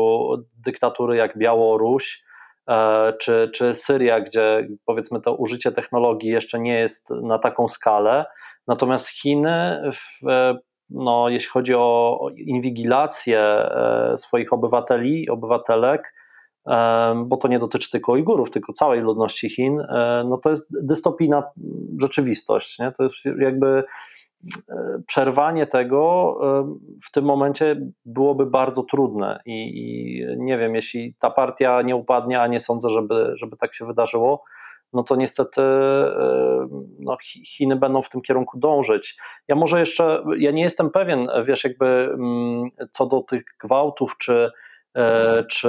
[0.64, 2.26] dyktatury jak Białoruś,
[2.68, 8.24] E, czy, czy Syria, gdzie powiedzmy to użycie technologii jeszcze nie jest na taką skalę.
[8.66, 10.58] Natomiast Chiny, w, e,
[10.90, 13.70] no, jeśli chodzi o inwigilację
[14.16, 16.14] swoich obywateli, obywatelek,
[17.24, 19.82] bo to nie dotyczy tylko Ujgurów, tylko całej ludności Chin,
[20.24, 21.42] no to jest dystopijna
[22.00, 22.78] rzeczywistość.
[22.78, 22.92] Nie?
[22.92, 23.84] To jest jakby
[25.06, 26.34] przerwanie tego
[27.08, 32.40] w tym momencie byłoby bardzo trudne I, i, nie wiem, jeśli ta partia nie upadnie,
[32.40, 34.44] a nie sądzę, żeby, żeby tak się wydarzyło,
[34.92, 35.62] no to niestety
[36.98, 37.16] no,
[37.56, 39.16] Chiny będą w tym kierunku dążyć.
[39.48, 44.34] Ja może jeszcze, ja nie jestem pewien, wiesz, jakby mm, co do tych gwałtów, czy
[44.34, 44.50] e,
[45.50, 45.68] czy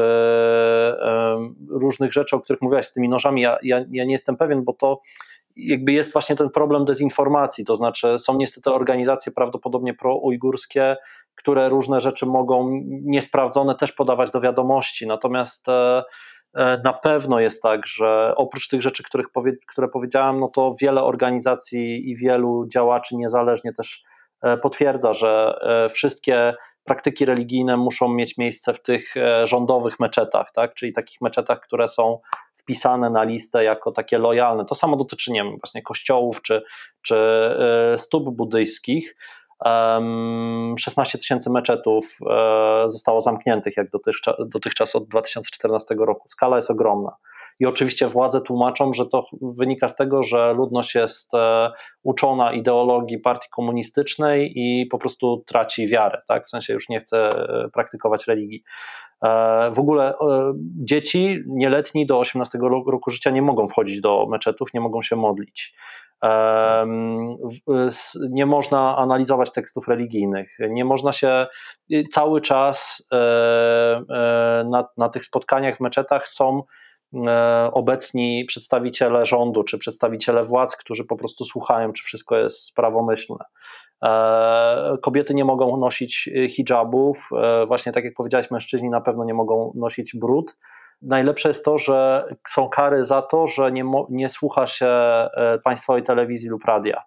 [1.70, 4.74] różnych rzeczy, o których mówiłaś z tymi nożami, ja, ja, ja nie jestem pewien, bo
[4.74, 5.02] to
[5.58, 10.98] jakby jest właśnie ten problem dezinformacji, to znaczy są niestety organizacje prawdopodobnie pro-ujgurskie,
[11.36, 16.04] które różne rzeczy mogą niesprawdzone też podawać do wiadomości, natomiast e,
[16.56, 20.76] e, na pewno jest tak, że oprócz tych rzeczy, których powie, które powiedziałem, no to
[20.82, 24.04] wiele organizacji i wielu działaczy niezależnie też
[24.42, 25.60] e, potwierdza, że
[25.94, 26.54] wszystkie
[26.88, 30.74] praktyki religijne muszą mieć miejsce w tych rządowych meczetach, tak?
[30.74, 32.20] czyli takich meczetach, które są
[32.68, 34.66] wpisane na listę jako takie lojalne.
[34.66, 36.64] To samo dotyczy, nie wiem, właśnie kościołów czy,
[37.02, 39.16] czy e, stóp buddyjskich.
[40.80, 46.30] 16 tysięcy meczetów e, zostało zamkniętych jak dotychczas, dotychczas od 2014 roku.
[46.30, 47.16] Skala jest ogromna.
[47.60, 51.72] I oczywiście władze tłumaczą, że to wynika z tego, że ludność jest e,
[52.04, 56.46] uczona ideologii partii komunistycznej i po prostu traci wiarę, tak?
[56.46, 57.30] w sensie już nie chce
[57.74, 58.64] praktykować religii.
[59.24, 64.74] E, w ogóle e, dzieci nieletni do 18 roku życia nie mogą wchodzić do meczetów,
[64.74, 65.74] nie mogą się modlić.
[68.30, 71.48] Nie można analizować tekstów religijnych, nie można się
[72.12, 74.04] cały czas e,
[74.70, 76.64] na, na tych spotkaniach w meczetach są
[77.72, 83.46] obecni przedstawiciele rządu czy przedstawiciele władz, którzy po prostu słuchają, czy wszystko jest prawomyślne.
[84.04, 89.24] E, kobiety nie mogą nosić e, hijabów, e, właśnie tak jak powiedziałeś, mężczyźni na pewno
[89.26, 90.58] nie mogą nosić brud.
[91.02, 94.90] Najlepsze jest to, że są kary za to, że nie, nie słucha się
[95.64, 97.02] państwowej telewizji lub radia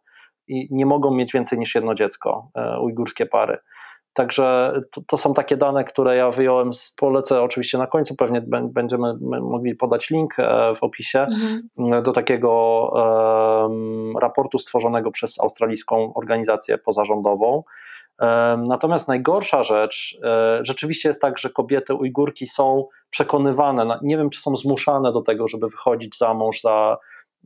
[0.49, 2.49] i nie mogą mieć więcej niż jedno dziecko,
[2.81, 3.59] ujgurskie pary.
[4.15, 8.43] Także to, to, są takie dane, które ja wyjąłem, z, polecę oczywiście na końcu, pewnie
[8.73, 12.03] będziemy mogli podać link e, w opisie mhm.
[12.03, 12.51] do takiego
[12.93, 17.63] um, raportu stworzonego przez australijską organizację pozarządową.
[18.21, 24.31] Um, natomiast najgorsza rzecz, um, rzeczywiście jest tak, że kobiety Ujgurki są przekonywane, nie wiem
[24.31, 26.99] czy są zmuszane do tego, żeby wychodzić za mąż za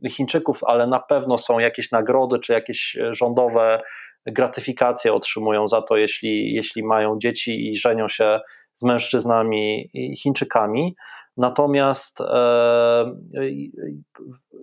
[0.09, 3.79] Chińczyków, ale na pewno są jakieś nagrody czy jakieś rządowe
[4.25, 8.39] gratyfikacje otrzymują za to, jeśli, jeśli mają dzieci i żenią się
[8.77, 10.95] z mężczyznami Chińczykami.
[11.37, 12.25] Natomiast e,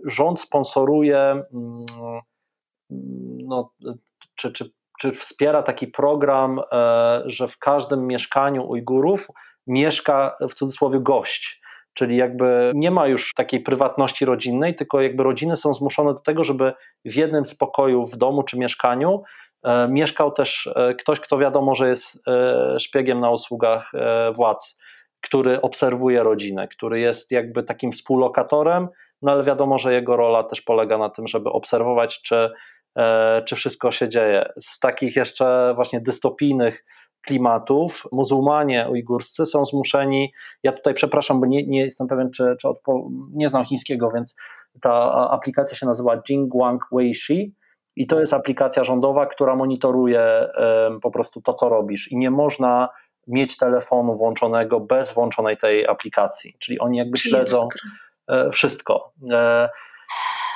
[0.04, 1.86] rząd sponsoruje, mm,
[3.46, 3.72] no,
[4.34, 4.70] czy, czy,
[5.00, 9.26] czy wspiera taki program, e, że w każdym mieszkaniu Ujgurów
[9.66, 11.62] mieszka w cudzysłowie gość.
[11.94, 16.44] Czyli jakby nie ma już takiej prywatności rodzinnej, tylko jakby rodziny są zmuszone do tego,
[16.44, 16.72] żeby
[17.04, 19.22] w jednym z pokojów w domu czy mieszkaniu
[19.88, 23.92] mieszkał też e, ktoś, kto wiadomo, że jest e, szpiegiem na usługach
[24.36, 24.78] władz,
[25.20, 28.88] który obserwuje rodzinę, który jest jakby takim współlokatorem,
[29.22, 32.50] no ale wiadomo, że jego rola też polega na tym, żeby obserwować, czy,
[33.46, 34.52] czy wszystko się dzieje.
[34.60, 36.84] Z takich jeszcze właśnie dystopijnych
[37.26, 42.68] klimatów muzułmanie ujgurscy są zmuszeni, ja tutaj przepraszam, bo nie, nie jestem pewien, czy, czy
[42.68, 44.36] odpo, nie znam chińskiego, więc
[44.80, 47.54] ta aplikacja się nazywa Jingguang Weishi,
[47.96, 50.48] i to jest aplikacja rządowa, która monitoruje
[51.02, 52.12] po prostu to, co robisz.
[52.12, 52.88] I nie można
[53.26, 56.56] mieć telefonu włączonego bez włączonej tej aplikacji.
[56.58, 57.68] Czyli oni jakby śledzą
[58.28, 59.12] e, wszystko.
[59.30, 59.68] E,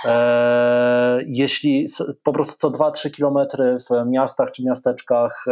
[0.04, 1.88] e, jeśli
[2.22, 5.44] po prostu co 2-3 kilometry w miastach czy miasteczkach,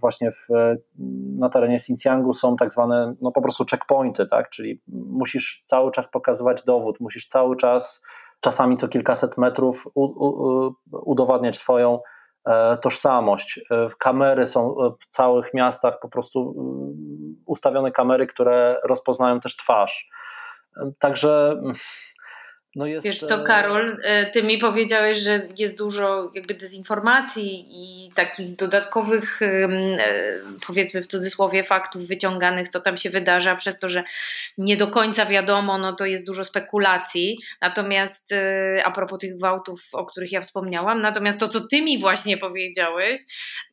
[0.00, 0.46] właśnie w,
[1.38, 4.50] na terenie Xinjiangu są tak zwane no po prostu checkpointy, tak?
[4.50, 8.02] czyli musisz cały czas pokazywać dowód, musisz cały czas
[8.44, 12.00] czasami co kilkaset metrów u, u, udowadniać swoją
[12.46, 13.60] e, tożsamość.
[13.70, 16.54] E, kamery są w całych miastach po prostu
[17.46, 20.08] ustawione kamery, które rozpoznają też twarz.
[20.76, 21.60] E, także
[22.76, 23.04] no jest...
[23.04, 29.42] Wiesz co, Karol, e, ty mi powiedziałeś, że jest dużo jakby dezinformacji i takich dodatkowych,
[29.42, 29.68] e,
[30.66, 34.04] powiedzmy w cudzysłowie, faktów wyciąganych, co tam się wydarza, przez to, że
[34.58, 37.38] nie do końca wiadomo, no to jest dużo spekulacji.
[37.60, 42.00] Natomiast e, a propos tych gwałtów, o których ja wspomniałam, natomiast to, co ty mi
[42.00, 43.20] właśnie powiedziałeś,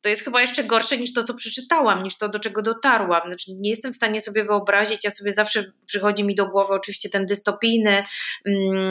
[0.02, 3.22] to jest chyba jeszcze gorsze niż to, co przeczytałam, niż to, do czego dotarłam.
[3.28, 7.10] Znaczy, nie jestem w stanie sobie wyobrazić, ja sobie zawsze przychodzi mi do głowy oczywiście
[7.10, 8.04] ten dystopijny
[8.46, 8.91] Mm,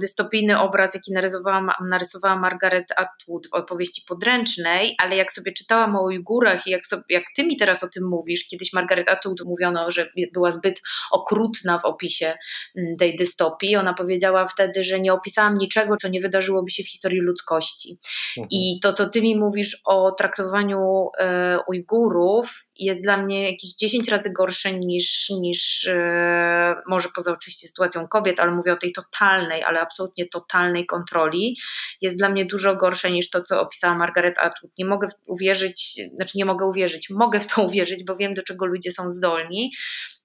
[0.00, 6.02] dystopijny obraz, jaki narysowała, narysowała Margaret Atwood w opowieści podręcznej, ale jak sobie czytałam o
[6.02, 9.90] Ujgurach i jak, sobie, jak ty mi teraz o tym mówisz, kiedyś Margaret Atwood mówiono,
[9.90, 12.38] że była zbyt okrutna w opisie
[12.76, 13.76] mm, tej dystopii.
[13.76, 17.98] Ona powiedziała wtedy, że nie opisałam niczego, co nie wydarzyłoby się w historii ludzkości.
[18.36, 18.48] Mhm.
[18.50, 24.08] I to, co ty mi mówisz o traktowaniu e, Ujgurów, jest dla mnie jakieś 10
[24.08, 29.39] razy gorsze niż, niż e, może poza oczywiście sytuacją kobiet, ale mówię o tej totalnej,
[29.66, 31.56] ale absolutnie totalnej kontroli,
[32.00, 34.72] jest dla mnie dużo gorsze niż to, co opisała Margaret Atwood.
[34.78, 38.66] Nie mogę uwierzyć, znaczy nie mogę uwierzyć, mogę w to uwierzyć, bo wiem, do czego
[38.66, 39.72] ludzie są zdolni,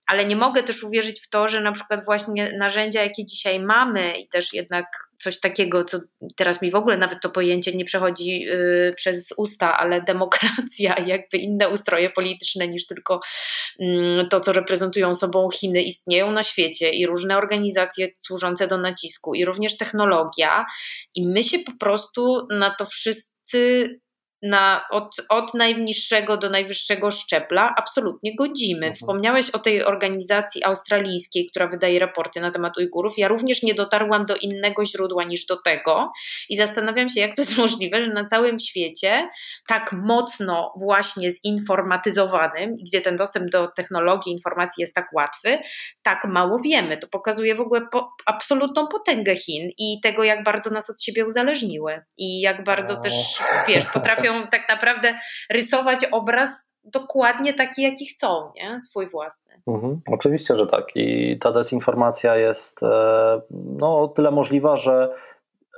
[0.07, 4.19] ale nie mogę też uwierzyć w to, że na przykład właśnie narzędzia, jakie dzisiaj mamy
[4.19, 4.85] i też jednak
[5.19, 5.99] coś takiego, co
[6.35, 11.37] teraz mi w ogóle nawet to pojęcie nie przechodzi yy, przez usta, ale demokracja, jakby
[11.37, 13.21] inne ustroje polityczne niż tylko
[13.79, 19.35] yy, to, co reprezentują sobą Chiny, istnieją na świecie i różne organizacje służące do nacisku,
[19.35, 20.65] i również technologia,
[21.15, 23.89] i my się po prostu na to wszyscy
[24.49, 28.77] na, od, od najniższego do najwyższego szczebla absolutnie godzimy.
[28.77, 28.93] Mhm.
[28.93, 33.13] Wspomniałeś o tej organizacji australijskiej, która wydaje raporty na temat Ujgurów.
[33.17, 36.11] Ja również nie dotarłam do innego źródła niż do tego
[36.49, 39.29] i zastanawiam się, jak to jest możliwe, że na całym świecie
[39.67, 45.57] tak mocno właśnie zinformatyzowanym, gdzie ten dostęp do technologii, informacji jest tak łatwy,
[46.03, 46.97] tak mało wiemy.
[46.97, 51.25] To pokazuje w ogóle po, absolutną potęgę Chin i tego, jak bardzo nas od siebie
[51.25, 53.13] uzależniły i jak bardzo też,
[53.67, 55.15] wiesz, potrafią tak naprawdę
[55.49, 58.79] rysować obraz dokładnie taki, jaki chcą, nie?
[58.79, 59.61] swój własny.
[59.67, 60.85] Mhm, oczywiście, że tak.
[60.95, 65.13] I ta dezinformacja jest e, no, o tyle możliwa, że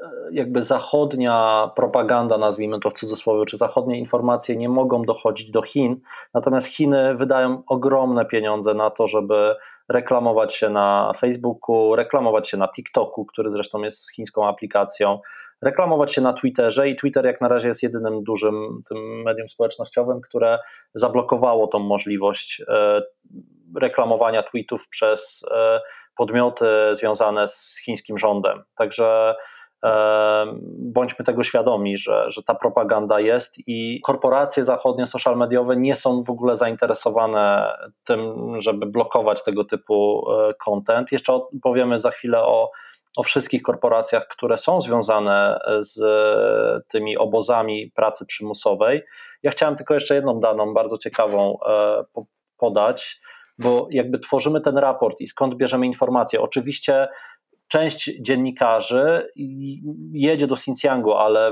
[0.02, 5.62] e, jakby zachodnia propaganda, nazwijmy to w cudzysłowie, czy zachodnie informacje nie mogą dochodzić do
[5.62, 6.00] Chin,
[6.34, 9.56] natomiast Chiny wydają ogromne pieniądze na to, żeby
[9.90, 15.20] reklamować się na Facebooku, reklamować się na TikToku, który zresztą jest chińską aplikacją,
[15.62, 20.22] reklamować się na Twitterze i Twitter jak na razie jest jedynym dużym tym medium społecznościowym,
[20.22, 20.60] które
[20.94, 23.02] zablokowało tą możliwość e,
[23.82, 25.82] reklamowania tweetów przez e,
[26.18, 28.64] podmioty związane z chińskim rządem.
[28.76, 29.36] Także
[30.78, 36.24] bądźmy tego świadomi, że, że ta propaganda jest i korporacje zachodnie, social mediowe nie są
[36.24, 37.74] w ogóle zainteresowane
[38.04, 38.22] tym,
[38.62, 41.12] żeby blokować tego typu e, content.
[41.12, 42.72] Jeszcze powiemy za chwilę o,
[43.18, 46.00] o wszystkich korporacjach, które są związane z
[46.88, 49.04] tymi obozami pracy przymusowej.
[49.44, 52.04] Ja chciałem tylko jeszcze jedną daną bardzo ciekawą e,
[52.58, 53.20] podać,
[53.60, 56.42] bo jakby tworzymy ten raport i skąd bierzemy informacje.
[56.42, 57.08] Oczywiście
[57.68, 59.32] część dziennikarzy
[60.12, 61.52] jedzie do Xinjiangu, ale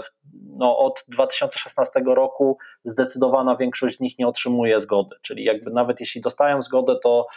[0.58, 6.22] no od 2016 roku zdecydowana większość z nich nie otrzymuje zgody, czyli jakby nawet jeśli
[6.22, 7.28] dostają zgodę, to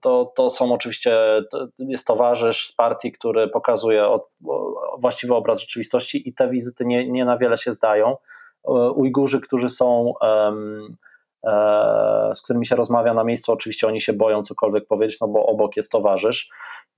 [0.00, 1.18] to, to są oczywiście,
[1.50, 4.30] to jest towarzysz z partii, który pokazuje od,
[4.98, 8.16] właściwy obraz rzeczywistości i te wizyty nie, nie na wiele się zdają.
[8.94, 10.96] Ujgurzy, którzy są um,
[12.34, 15.76] z którymi się rozmawia na miejscu, oczywiście oni się boją cokolwiek powiedzieć, no bo obok
[15.76, 16.48] jest towarzysz,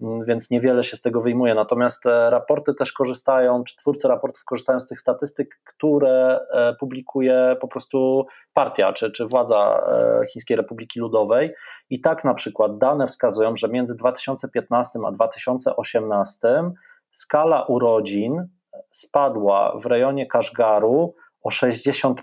[0.00, 1.54] więc niewiele się z tego wyjmuje.
[1.54, 7.56] Natomiast e, raporty też korzystają, czy twórcy raportów korzystają z tych statystyk, które e, publikuje
[7.60, 9.86] po prostu partia, czy, czy władza
[10.22, 11.54] e, Chińskiej Republiki Ludowej.
[11.90, 16.48] I tak na przykład dane wskazują, że między 2015 a 2018
[17.10, 18.48] skala urodzin
[18.90, 22.14] spadła w rejonie Kaszgaru o 60%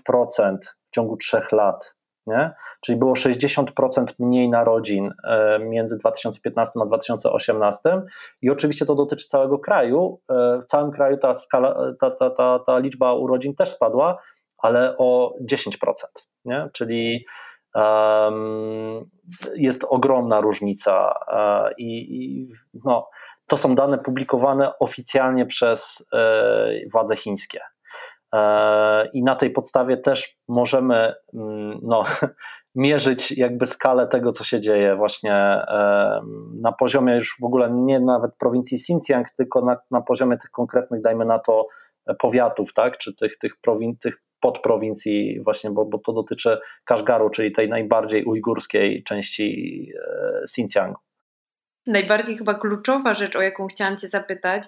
[0.86, 1.94] w ciągu trzech lat
[2.26, 2.50] nie?
[2.80, 8.02] czyli było 60% mniej narodzin e, między 2015 a 2018
[8.42, 10.20] i oczywiście to dotyczy całego kraju.
[10.30, 14.18] E, w całym kraju ta, skala, ta, ta, ta, ta liczba urodzin też spadła,
[14.58, 15.70] ale o 10%,
[16.44, 16.68] nie?
[16.72, 17.26] czyli
[17.74, 19.10] um,
[19.54, 22.48] jest ogromna różnica e, i, i
[22.84, 23.08] no,
[23.46, 26.08] to są dane publikowane oficjalnie przez
[26.92, 27.60] władze chińskie.
[29.12, 32.04] I na tej podstawie też możemy mm, no,
[32.74, 35.32] mierzyć jakby skalę tego, co się dzieje właśnie
[36.62, 41.02] na poziomie już w ogóle nie nawet prowincji Xinjiang, tylko na, na poziomie tych konkretnych,
[41.02, 41.66] dajmy na to,
[42.18, 47.52] powiatów, tak, czy tych, tych, prowin, tych podprowincji właśnie, bo, bo to dotyczy Kaszgaru, czyli
[47.52, 51.00] tej najbardziej ujgurskiej części e, Xinjiangu.
[51.86, 54.64] Najbardziej chyba kluczowa rzecz, o jaką chciałam Cię zapytać,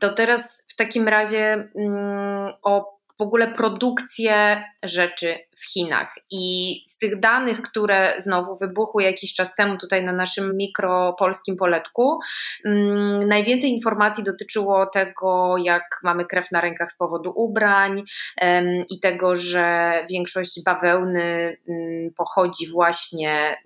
[0.00, 6.14] to teraz w takim razie mm, o w ogóle produkcję rzeczy w Chinach.
[6.30, 12.18] I z tych danych, które znowu wybuchły jakiś czas temu tutaj na naszym mikropolskim poletku,
[12.64, 18.04] um, najwięcej informacji dotyczyło tego, jak mamy krew na rękach z powodu ubrań
[18.42, 21.78] um, i tego, że większość bawełny um,
[22.16, 23.56] pochodzi właśnie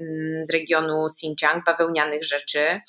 [0.43, 2.81] z regionu Xinjiang, bawełnianych rzeczy.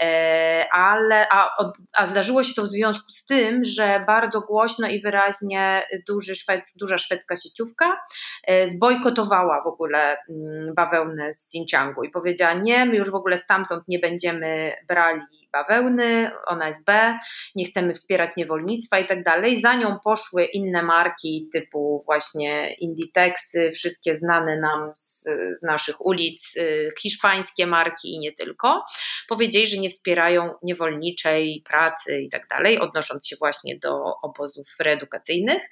[0.00, 1.50] E, ale a,
[1.92, 6.32] a zdarzyło się to w związku z tym, że bardzo głośno i wyraźnie duży
[6.80, 8.00] duża szwedzka sieciówka
[8.44, 13.38] e, zbojkotowała w ogóle mm, bawełnę z Xinjiangu i powiedziała nie, my już w ogóle
[13.38, 15.20] stamtąd nie będziemy brali
[15.52, 17.18] bawełny, ona jest B,
[17.54, 19.60] nie chcemy wspierać niewolnictwa i tak dalej.
[19.60, 25.24] Za nią poszły inne marki typu właśnie Inditexy, wszystkie znane nam z,
[25.60, 28.84] z naszych ulic, y, hiszpańskie marki i nie tylko.
[29.28, 35.62] Powiedzieli, że nie wspierają niewolniczej pracy i tak dalej, odnosząc się właśnie do obozów reedukacyjnych.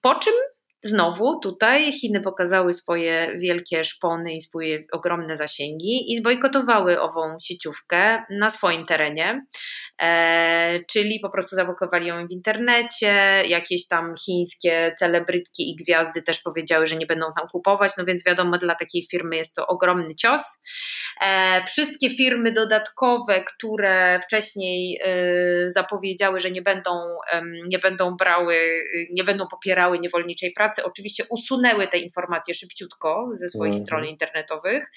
[0.00, 0.34] Po czym
[0.82, 8.22] Znowu tutaj Chiny pokazały swoje wielkie szpony i swoje ogromne zasięgi i zbojkotowały ową sieciówkę
[8.30, 9.46] na swoim terenie,
[10.02, 13.42] e, czyli po prostu zablokowali ją w internecie.
[13.46, 18.24] Jakieś tam chińskie celebrytki i gwiazdy też powiedziały, że nie będą tam kupować, no więc
[18.24, 20.62] wiadomo, dla takiej firmy jest to ogromny cios.
[21.22, 26.90] E, wszystkie firmy dodatkowe, które wcześniej e, zapowiedziały, że nie będą,
[27.68, 28.56] nie będą brały,
[29.10, 33.86] nie będą popierały niewolniczej pracy, pracy oczywiście usunęły te informacje szybciutko ze swoich mm.
[33.86, 34.92] stron internetowych.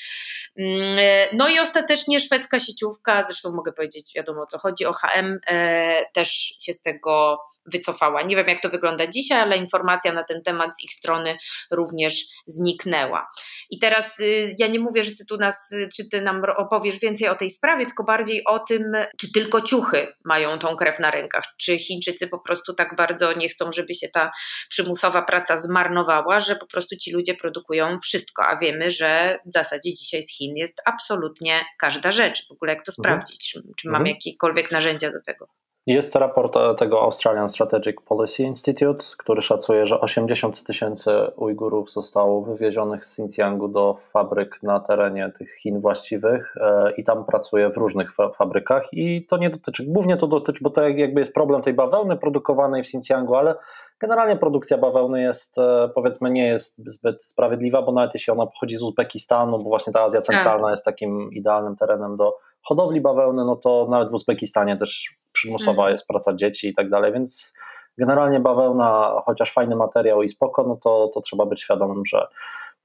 [0.58, 1.00] Mm,
[1.34, 6.06] no i ostatecznie szwedzka sieciówka, zresztą mogę powiedzieć, wiadomo o co chodzi, o HM, e,
[6.14, 8.22] też się z tego wycofała.
[8.22, 11.38] Nie wiem, jak to wygląda dzisiaj, ale informacja na ten temat z ich strony
[11.72, 12.16] również
[12.48, 13.30] zniknęła.
[13.70, 17.00] I teraz y, ja nie mówię, że ty tu nas, y, czy ty nam opowiesz
[17.00, 18.84] więcej o tej sprawie, tylko bardziej o tym,
[19.20, 23.50] czy tylko ciuchy mają tą krew na rękach, czy Chińczycy po prostu tak bardzo nie
[23.50, 24.32] chcą, żeby się ta
[24.70, 29.94] przymusowa praca zmarnowała, że po prostu ci ludzie produkują wszystko, a wiemy, że w zasadzie
[29.94, 32.48] dzisiaj z Chin jest absolutnie każda rzecz.
[32.48, 33.04] W ogóle jak to mhm.
[33.04, 33.52] sprawdzić?
[33.52, 34.08] Czy, czy mhm.
[34.08, 35.48] jakiekolwiek narzędzia do tego?
[35.88, 42.42] Jest raport e, tego Australian Strategic Policy Institute, który szacuje, że 80 tysięcy Ujgurów zostało
[42.42, 47.78] wywiezionych z Xinjiangu do fabryk na terenie tych Chin właściwych e, i tam pracuje w
[47.78, 51.74] różnych fabrykach i to nie dotyczy, głównie to dotyczy, bo to jakby jest problem tej
[51.74, 53.56] bawełny produkowanej w Xinjiangu, ale
[54.00, 58.76] generalnie produkcja bawełny jest, e, powiedzmy, nie jest zbyt sprawiedliwa, bo nawet jeśli ona pochodzi
[58.76, 60.72] z Uzbekistanu, bo właśnie ta Azja Centralna tak.
[60.72, 65.92] jest takim idealnym terenem do hodowli bawełny, no to nawet w Uzbekistanie też przymusowa mhm.
[65.92, 67.54] jest praca dzieci i tak dalej, więc
[67.98, 72.28] generalnie bawełna, chociaż fajny materiał i spoko, no to, to trzeba być świadomym, że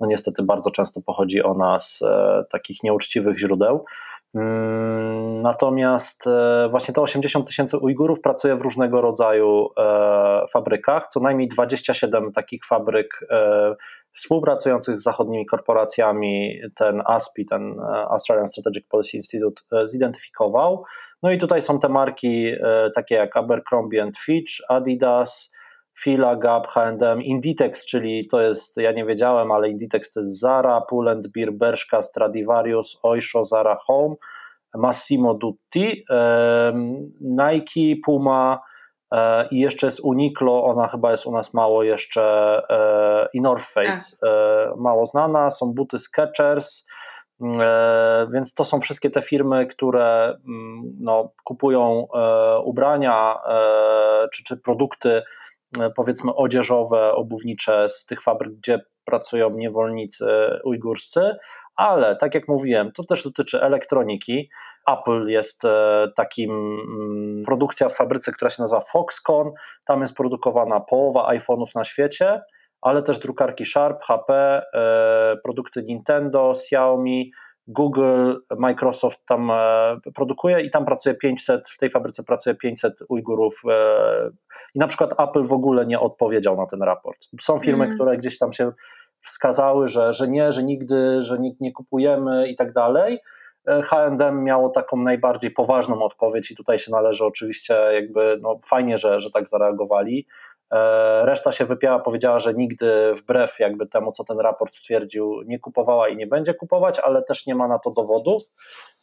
[0.01, 3.85] no niestety bardzo często pochodzi ona z e, takich nieuczciwych źródeł.
[4.35, 11.21] Mm, natomiast e, właśnie te 80 tysięcy Ujgurów pracuje w różnego rodzaju e, fabrykach, co
[11.21, 13.75] najmniej 27 takich fabryk e,
[14.13, 17.81] współpracujących z zachodnimi korporacjami ten ASPI, ten
[18.11, 20.85] Australian Strategic Policy Institute zidentyfikował.
[21.23, 22.53] No i tutaj są te marki
[22.95, 25.53] takie jak Abercrombie Fitch, Adidas,
[26.03, 30.81] Fila, Gap, H&M, Inditex, czyli to jest, ja nie wiedziałem, ale Inditex to jest Zara,
[30.81, 34.15] Pull&Bear, Bershka, Stradivarius, Oysho, Zara Home,
[34.75, 36.05] Massimo Dutti,
[37.21, 38.61] Nike, Puma
[39.13, 42.23] e, i jeszcze jest Uniqlo, ona chyba jest u nas mało jeszcze
[42.71, 44.31] e, i North Face, tak.
[44.31, 46.87] e, mało znana, są buty Skechers,
[48.33, 52.07] więc to są wszystkie te firmy, które mm, no, kupują
[52.65, 53.37] ubrania
[54.33, 55.23] czy, czy produkty
[55.77, 60.27] E, powiedzmy odzieżowe, obuwnicze z tych fabryk, gdzie pracują niewolnicy
[60.65, 61.37] ujgurscy,
[61.77, 64.51] ale tak jak mówiłem, to też dotyczy elektroniki.
[64.89, 69.53] Apple jest e, takim, mm, produkcja w fabryce, która się nazywa Foxconn,
[69.85, 72.43] tam jest produkowana połowa iPhone'ów na świecie,
[72.81, 77.33] ale też drukarki Sharp, HP, e, produkty Nintendo, Xiaomi,
[77.67, 79.53] Google, Microsoft tam
[80.15, 83.63] produkuje i tam pracuje 500, w tej fabryce pracuje 500 Ujgurów
[84.75, 87.19] i na przykład Apple w ogóle nie odpowiedział na ten raport.
[87.41, 87.97] Są firmy, mm.
[87.97, 88.73] które gdzieś tam się
[89.25, 93.19] wskazały, że, że nie, że nigdy, że nikt nie kupujemy i tak dalej.
[93.85, 99.21] H&M miało taką najbardziej poważną odpowiedź i tutaj się należy oczywiście jakby, no fajnie, że,
[99.21, 100.27] że tak zareagowali.
[100.73, 105.59] E, reszta się wypiała, powiedziała, że nigdy wbrew jakby temu, co ten raport stwierdził, nie
[105.59, 108.43] kupowała i nie będzie kupować, ale też nie ma na to dowodów.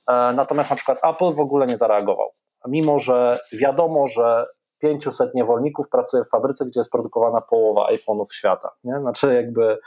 [0.07, 2.32] E, natomiast na przykład Apple w ogóle nie zareagował.
[2.68, 4.45] Mimo, że wiadomo, że
[4.80, 8.72] 500 niewolników pracuje w fabryce, gdzie jest produkowana połowa iPhone'ów świata.
[8.84, 8.99] Nie?
[8.99, 9.78] Znaczy jakby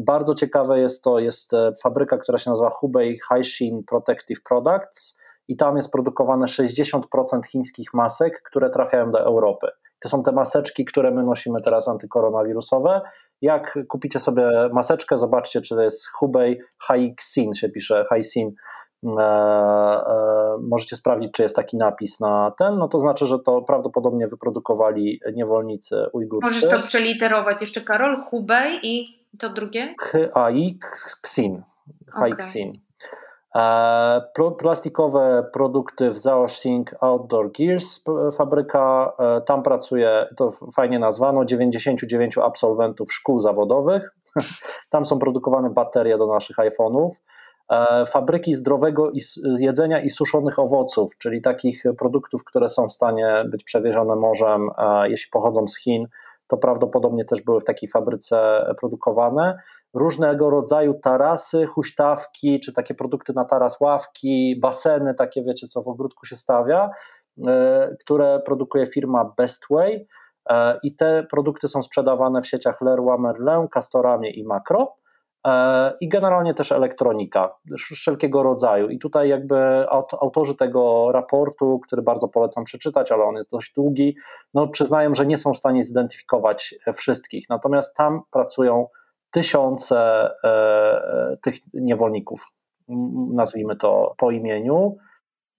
[0.00, 5.18] bardzo ciekawe jest to, jest e, fabryka, która się nazywa Hubei Haishin Protective Products
[5.48, 7.00] i tam jest produkowane 60%
[7.50, 9.68] chińskich masek, które trafiają do Europy.
[10.06, 13.00] To są te maseczki, które my nosimy teraz antykoronawirusowe.
[13.42, 18.52] Jak kupicie sobie maseczkę, zobaczcie, czy to jest Hubei Haixin, się pisze Haixin
[19.04, 23.62] E, e, możecie sprawdzić, czy jest taki napis na ten, no to znaczy, że to
[23.62, 26.54] prawdopodobnie wyprodukowali niewolnicy ujgurscy.
[26.54, 29.04] Możesz to przeliterować jeszcze, Karol, Hubei i
[29.38, 29.94] to drugie?
[30.34, 30.78] Hai
[31.26, 31.62] Xin.
[32.12, 32.68] Hai Xin.
[32.68, 32.85] Okay.
[34.58, 43.12] Plastikowe produkty w Zaoxing Outdoor Gears fabryka, e, tam pracuje, to fajnie nazwano, 99 absolwentów
[43.12, 44.14] szkół zawodowych.
[44.90, 47.10] Tam są produkowane baterie do naszych iPhone'ów.
[47.70, 49.10] E, fabryki zdrowego
[49.58, 54.70] jedzenia i suszonych owoców, czyli takich produktów, które są w stanie być przewiezione morzem,
[55.04, 56.06] jeśli pochodzą z Chin,
[56.48, 59.58] to prawdopodobnie też były w takiej fabryce produkowane.
[59.96, 65.88] Różnego rodzaju tarasy, huśtawki, czy takie produkty na taras ławki, baseny, takie wiecie, co w
[65.88, 66.90] ogródku się stawia,
[67.46, 70.06] e, które produkuje firma Bestway.
[70.50, 74.96] E, I te produkty są sprzedawane w sieciach Leroy Merlin, Castoramie i Makro.
[75.46, 78.88] E, i generalnie też elektronika wszelkiego rodzaju.
[78.88, 79.86] I tutaj jakby
[80.20, 84.16] autorzy tego raportu, który bardzo polecam przeczytać, ale on jest dość długi,
[84.54, 87.48] no przyznają, że nie są w stanie zidentyfikować wszystkich.
[87.48, 88.86] Natomiast tam pracują
[89.30, 92.52] tysiące e, e, tych niewolników,
[93.34, 94.96] nazwijmy to po imieniu,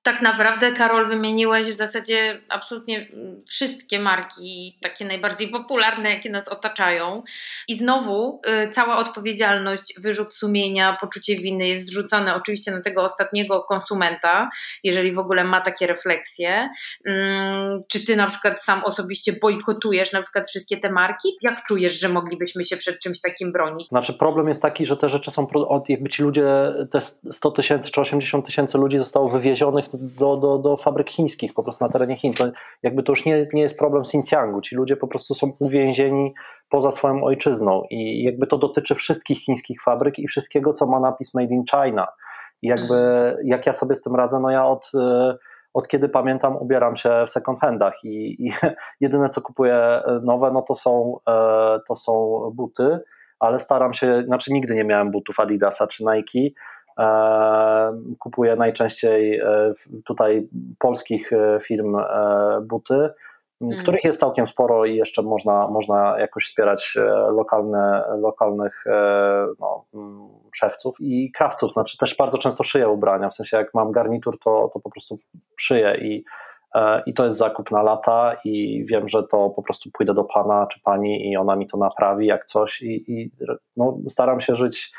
[0.07, 3.07] tak naprawdę, Karol, wymieniłeś w zasadzie absolutnie
[3.47, 7.23] wszystkie marki, takie najbardziej popularne, jakie nas otaczają.
[7.67, 13.63] I znowu y, cała odpowiedzialność, wyrzut sumienia, poczucie winy jest zrzucone oczywiście na tego ostatniego
[13.63, 14.49] konsumenta,
[14.83, 16.69] jeżeli w ogóle ma takie refleksje.
[17.05, 21.29] Mm, czy ty na przykład sam osobiście bojkotujesz na przykład wszystkie te marki?
[21.41, 23.87] Jak czujesz, że moglibyśmy się przed czymś takim bronić?
[23.87, 25.47] Znaczy, problem jest taki, że te rzeczy są,
[25.87, 26.45] jakby ci ludzie,
[26.91, 27.01] te
[27.31, 31.85] 100 tysięcy czy 80 tysięcy ludzi zostało wywiezionych do, do, do fabryk chińskich po prostu
[31.85, 32.33] na terenie Chin.
[32.33, 32.47] To
[32.83, 34.61] jakby to już nie, nie jest problem Xinjiangu.
[34.61, 36.33] Ci ludzie po prostu są uwięzieni
[36.69, 41.33] poza swoją ojczyzną i jakby to dotyczy wszystkich chińskich fabryk i wszystkiego, co ma napis
[41.33, 42.07] Made in China.
[42.61, 43.47] I jakby mhm.
[43.47, 44.91] jak ja sobie z tym radzę, no ja od,
[45.73, 48.51] od kiedy pamiętam ubieram się w second handach i, i
[49.01, 52.99] jedyne co kupuję nowe, no to są, e, to są buty,
[53.39, 56.59] ale staram się, znaczy nigdy nie miałem butów Adidasa czy Nike,
[58.19, 59.73] Kupuję najczęściej e,
[60.05, 60.47] tutaj
[60.79, 62.05] polskich e, firm e,
[62.61, 63.09] buty,
[63.59, 63.79] hmm.
[63.79, 66.97] których jest całkiem sporo i jeszcze można, można jakoś wspierać
[67.31, 68.83] lokalne, lokalnych
[69.59, 69.85] no,
[70.55, 71.73] szewców i krawców.
[71.73, 75.19] Znaczy też bardzo często szyję ubrania, w sensie jak mam garnitur, to, to po prostu
[75.57, 76.23] szyję i
[77.05, 80.67] i to jest zakup na lata i wiem, że to po prostu pójdę do pana
[80.67, 83.31] czy pani i ona mi to naprawi jak coś i, i
[83.77, 84.91] no, staram się żyć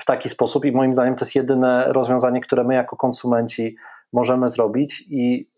[0.00, 3.76] w taki sposób i moim zdaniem to jest jedyne rozwiązanie, które my jako konsumenci
[4.12, 5.48] możemy zrobić i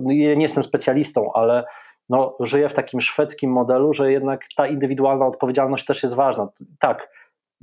[0.00, 1.64] nie jestem specjalistą, ale
[2.08, 6.48] no, żyję w takim szwedzkim modelu, że jednak ta indywidualna odpowiedzialność też jest ważna.
[6.78, 7.08] Tak,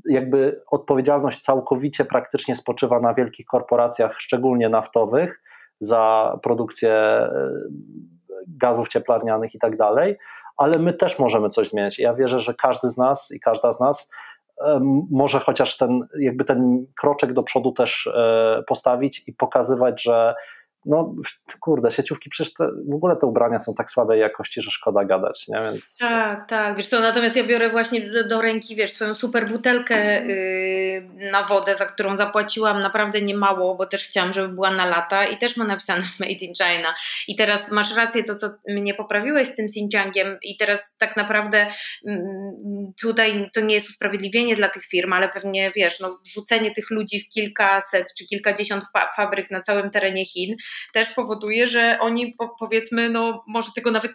[0.05, 5.41] jakby odpowiedzialność całkowicie praktycznie spoczywa na wielkich korporacjach, szczególnie naftowych,
[5.79, 7.29] za produkcję e,
[8.47, 10.17] gazów cieplarnianych i tak dalej,
[10.57, 11.99] ale my też możemy coś zmieniać.
[11.99, 14.11] Ja wierzę, że każdy z nas i każda z nas
[15.11, 20.35] może chociaż ten, jakby ten kroczek do przodu też e, postawić i pokazywać, że
[20.85, 21.15] no
[21.59, 25.47] kurde, sieciówki przecież te, w ogóle te ubrania są tak słabej jakości, że szkoda gadać,
[25.47, 25.59] nie?
[25.63, 25.97] Więc...
[25.97, 30.25] Tak, tak, wiesz to natomiast ja biorę właśnie do, do ręki, wiesz, swoją super butelkę
[30.25, 35.25] yy, na wodę, za którą zapłaciłam naprawdę niemało, bo też chciałam, żeby była na lata
[35.25, 36.95] i też ma napisane Made in China
[37.27, 41.67] i teraz masz rację to, co mnie poprawiłeś z tym Xinjiangiem i teraz tak naprawdę
[42.03, 42.13] yy,
[43.01, 47.19] tutaj to nie jest usprawiedliwienie dla tych firm, ale pewnie, wiesz, no wrzucenie tych ludzi
[47.19, 48.83] w kilkaset czy kilkadziesiąt
[49.15, 50.55] fabryk na całym terenie Chin
[50.93, 54.11] też powoduje, że oni powiedzmy, no może tego nawet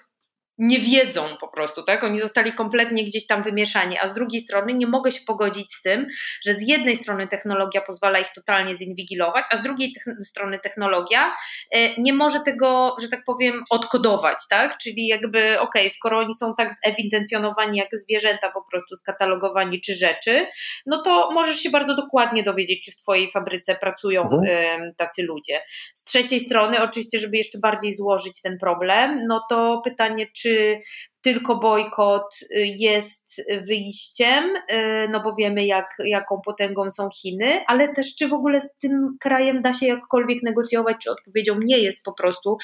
[0.59, 2.05] nie wiedzą po prostu, tak?
[2.05, 5.83] Oni zostali kompletnie gdzieś tam wymieszani, a z drugiej strony nie mogę się pogodzić z
[5.83, 6.07] tym,
[6.47, 11.35] że z jednej strony technologia pozwala ich totalnie zinwigilować, a z drugiej strony technologia
[11.71, 14.79] e, nie może tego, że tak powiem, odkodować, tak?
[14.79, 19.95] Czyli jakby, okej, okay, skoro oni są tak zewidencjonowani jak zwierzęta po prostu skalogowani czy
[19.95, 20.47] rzeczy,
[20.87, 24.95] no to możesz się bardzo dokładnie dowiedzieć, czy w twojej fabryce pracują mhm.
[24.97, 25.63] tacy ludzie.
[25.95, 30.81] Z trzeciej strony, oczywiście, żeby jeszcze bardziej złożyć ten problem, no to pytanie, czy czy
[31.23, 32.47] tylko bojkot y,
[32.79, 38.33] jest wyjściem, y, no bo wiemy, jak, jaką potęgą są Chiny, ale też czy w
[38.33, 42.57] ogóle z tym krajem da się jakkolwiek negocjować, czy odpowiedzią nie jest po prostu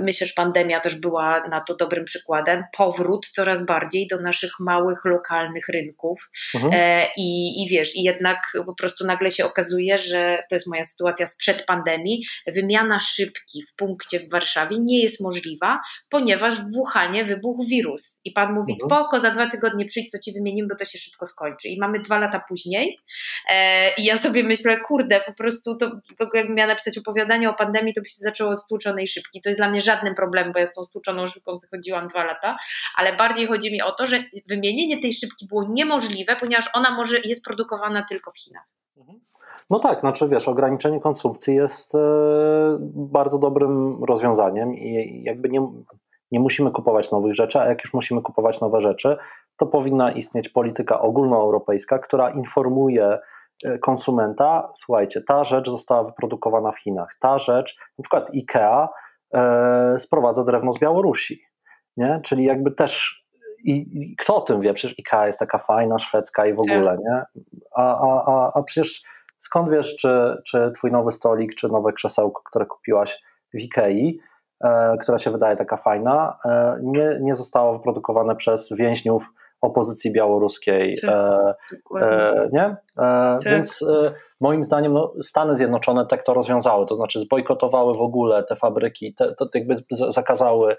[0.00, 5.04] myślę, że pandemia też była na to dobrym przykładem, powrót coraz bardziej do naszych małych,
[5.04, 6.30] lokalnych rynków.
[6.54, 6.72] Mhm.
[6.76, 10.84] E, i, I wiesz, i jednak po prostu nagle się okazuje, że to jest moja
[10.84, 17.24] sytuacja sprzed pandemii, wymiana szybki w punkcie w Warszawie nie jest możliwa, ponieważ w Wuhanie
[17.24, 18.20] wybuchł wirus.
[18.24, 18.88] I pan mówi, mhm.
[18.90, 21.68] spoko, za dwa tygodnie przyjdź, to ci wymienimy, bo to się szybko skończy.
[21.68, 22.98] I mamy dwa lata później
[23.50, 26.00] e, i ja sobie myślę, kurde, po prostu to
[26.34, 29.40] jakbym miała napisać opowiadanie o pandemii, to by się zaczęło od stłuczonej szybki.
[29.40, 32.56] To jest dla mnie żadnym problemem, bo ja z tą stłuczoną szybką zachodziłam dwa lata,
[32.96, 37.16] ale bardziej chodzi mi o to, że wymienienie tej szybki było niemożliwe, ponieważ ona może
[37.24, 38.64] jest produkowana tylko w Chinach.
[38.96, 39.20] Mhm.
[39.70, 41.98] No tak, znaczy wiesz, ograniczenie konsumpcji jest e,
[42.94, 45.68] bardzo dobrym rozwiązaniem i jakby nie,
[46.32, 49.16] nie musimy kupować nowych rzeczy, a jak już musimy kupować nowe rzeczy,
[49.56, 53.18] to powinna istnieć polityka ogólnoeuropejska, która informuje
[53.64, 58.88] e, konsumenta, słuchajcie, ta rzecz została wyprodukowana w Chinach, ta rzecz, na przykład IKEA
[59.98, 61.42] sprowadza drewno z Białorusi.
[61.96, 62.20] Nie?
[62.24, 63.24] Czyli jakby też
[63.64, 64.74] i, i, kto o tym wie?
[64.74, 66.98] Przecież IKEA jest taka fajna, szwedzka i w ogóle, tak.
[66.98, 67.42] nie?
[67.76, 69.02] A, a, a, a przecież
[69.40, 73.22] skąd wiesz, czy, czy twój nowy stolik, czy nowe krzesełko, które kupiłaś
[73.54, 74.20] w Ikei,
[74.64, 79.24] e, która się wydaje taka fajna, e, nie, nie zostało wyprodukowane przez więźniów
[79.60, 80.94] opozycji białoruskiej.
[81.02, 81.14] Tak,
[82.02, 82.64] e, e, nie?
[82.64, 83.52] E, tak.
[83.52, 88.44] Więc e, moim zdaniem no, Stany Zjednoczone tak to rozwiązały, to znaczy zbojkotowały w ogóle
[88.44, 90.76] te fabryki, te, to jakby zakazały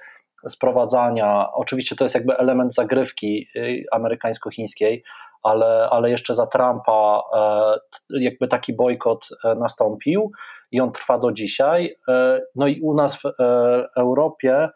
[0.49, 1.51] sprowadzania.
[1.53, 5.03] Oczywiście to jest jakby element zagrywki y, amerykańsko-chińskiej,
[5.43, 10.31] ale, ale jeszcze za Trumpa e, jakby taki bojkot e, nastąpił
[10.71, 11.95] i on trwa do dzisiaj.
[12.55, 13.23] No i u nas w
[13.97, 14.69] Europie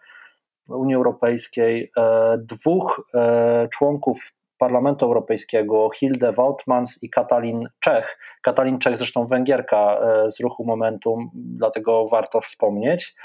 [0.69, 8.19] Unii Europejskiej e, dwóch e, członków Parlamentu Europejskiego, Hilde Woutmans i Katalin Czech.
[8.41, 13.15] Katalin Czech, zresztą Węgierka e, z ruchu Momentum, dlatego warto wspomnieć.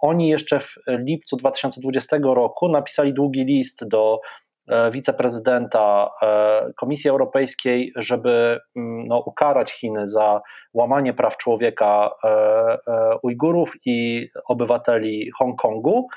[0.00, 4.20] Oni jeszcze w lipcu 2020 roku napisali długi list do
[4.92, 6.10] wiceprezydenta
[6.76, 10.40] Komisji Europejskiej, żeby mm, no, ukarać Chiny za
[10.72, 12.10] łamanie praw człowieka
[13.22, 16.08] Ujgurów i obywateli Hongkongu.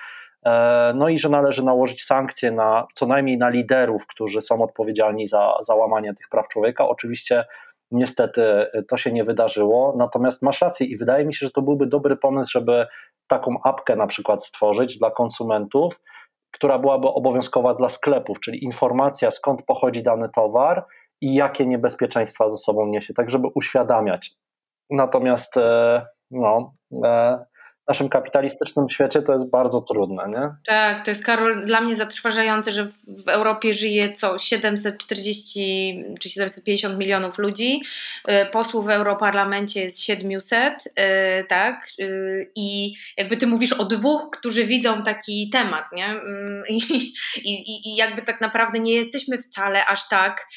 [0.47, 5.27] E, no i że należy nałożyć sankcje na co najmniej na liderów, którzy są odpowiedzialni
[5.27, 6.87] za, za łamanie tych praw człowieka.
[6.87, 7.45] Oczywiście
[7.91, 8.41] niestety
[8.87, 12.17] to się nie wydarzyło, natomiast masz rację i wydaje mi się, że to byłby dobry
[12.17, 12.87] pomysł, żeby
[13.27, 15.99] taką apkę na przykład stworzyć dla konsumentów,
[16.51, 20.85] która byłaby obowiązkowa dla sklepów, czyli informacja skąd pochodzi dany towar
[21.21, 24.31] i jakie niebezpieczeństwa ze sobą niesie, tak żeby uświadamiać.
[24.89, 26.73] Natomiast e, no,
[27.88, 30.49] e, naszym kapitalistycznym świecie to jest bardzo trudne, nie?
[30.65, 36.97] Tak, to jest Karol dla mnie zatrważające, że w Europie żyje co 740 czy 750
[36.97, 37.81] milionów ludzi,
[38.29, 40.91] y, posłów w Europarlamencie jest 700, y,
[41.47, 41.88] tak?
[41.99, 46.05] Y, I jakby ty mówisz o dwóch, którzy widzą taki temat, nie?
[46.05, 46.79] Mm, I,
[47.45, 50.47] i, i jakby tak naprawdę nie jesteśmy wcale aż tak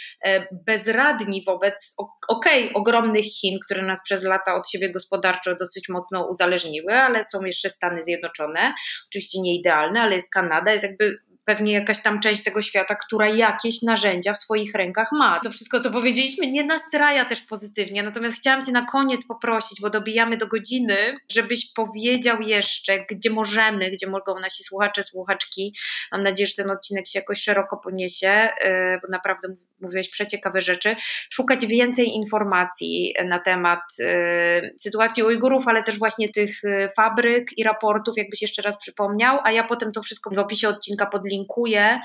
[0.66, 1.94] bezradni wobec,
[2.28, 7.19] okej, okay, ogromnych Chin, które nas przez lata od siebie gospodarczo dosyć mocno uzależniły, ale
[7.24, 8.74] są jeszcze Stany Zjednoczone,
[9.08, 13.28] oczywiście nie idealne, ale jest Kanada, jest jakby pewnie jakaś tam część tego świata, która
[13.28, 15.40] jakieś narzędzia w swoich rękach ma.
[15.40, 18.02] To wszystko, co powiedzieliśmy, nie nastraja też pozytywnie.
[18.02, 20.96] Natomiast chciałam Cię na koniec poprosić, bo dobijamy do godziny,
[21.32, 25.76] żebyś powiedział jeszcze, gdzie możemy, gdzie mogą nasi słuchacze, słuchaczki.
[26.12, 29.48] Mam nadzieję, że ten odcinek się jakoś szeroko poniesie, y, bo naprawdę
[29.80, 30.96] mówiłeś przeciekawe rzeczy,
[31.30, 37.64] szukać więcej informacji na temat y, sytuacji Ujgurów, ale też właśnie tych y, fabryk i
[37.64, 42.00] raportów, jakbyś jeszcze raz przypomniał, a ja potem to wszystko w opisie odcinka podlinkuję.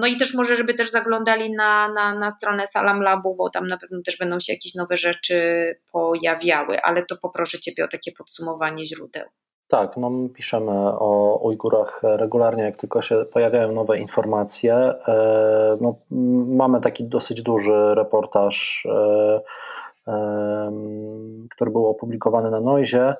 [0.00, 3.68] No i też może, żeby też zaglądali na, na, na stronę Salam Labu, bo tam
[3.68, 5.36] na pewno też będą się jakieś nowe rzeczy
[5.92, 9.24] pojawiały, ale to poproszę Ciebie o takie podsumowanie źródeł.
[9.68, 14.74] Tak, no my piszemy o Ujgurach regularnie, jak tylko się pojawiają nowe informacje.
[14.74, 15.94] E, no,
[16.56, 18.86] mamy taki dosyć duży reportaż,
[20.06, 20.70] e,
[21.50, 23.14] który był opublikowany na Noizie.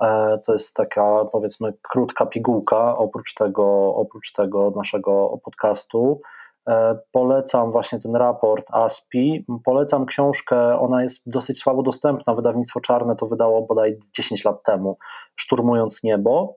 [0.00, 6.20] E, to jest taka, powiedzmy, krótka pigułka oprócz tego, oprócz tego naszego podcastu.
[6.68, 9.44] E, polecam właśnie ten raport ASPI.
[9.64, 12.34] Polecam książkę, ona jest dosyć słabo dostępna.
[12.34, 14.98] Wydawnictwo Czarne to wydało bodaj 10 lat temu,
[15.36, 16.56] Szturmując Niebo.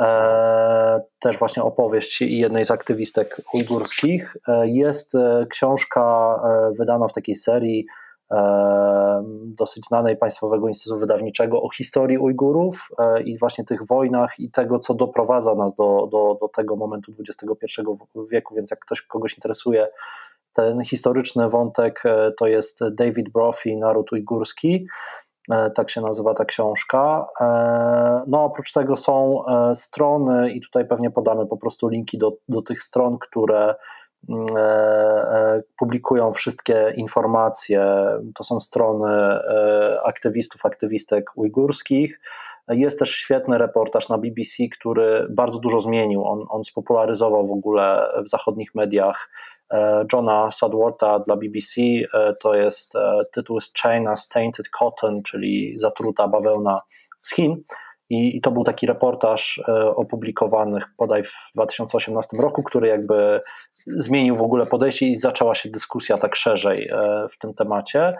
[0.00, 4.36] E, też właśnie opowieść jednej z aktywistek ujgurskich.
[4.64, 5.12] Jest
[5.50, 6.40] książka
[6.78, 7.86] wydana w takiej serii
[9.44, 14.78] dosyć znanej Państwowego Instytutu Wydawniczego o historii Ujgurów e, i właśnie tych wojnach i tego,
[14.78, 17.80] co doprowadza nas do, do, do tego momentu XXI
[18.30, 19.88] wieku, więc jak ktoś kogoś interesuje,
[20.52, 24.86] ten historyczny wątek e, to jest David Brophy, Naród Ujgurski,
[25.50, 27.26] e, tak się nazywa ta książka.
[28.26, 32.82] No oprócz tego są strony i tutaj pewnie podamy po prostu linki do, do tych
[32.82, 33.74] stron, które
[35.78, 38.06] publikują wszystkie informacje.
[38.34, 42.20] To są strony e, aktywistów, aktywistek ujgurskich.
[42.68, 46.26] Jest też świetny reportaż na BBC, który bardzo dużo zmienił.
[46.26, 49.30] On, on spopularyzował w ogóle w zachodnich mediach
[50.12, 51.80] Johna Sudworta dla BBC.
[52.40, 52.92] To jest
[53.32, 56.80] tytuł z China's Tainted Cotton, czyli zatruta bawełna
[57.22, 57.62] z Chin.
[58.10, 63.40] I, I, to był taki reportaż e, opublikowany bodaj w 2018 roku, który jakby
[63.86, 68.16] zmienił w ogóle podejście i zaczęła się dyskusja tak szerzej e, w tym temacie.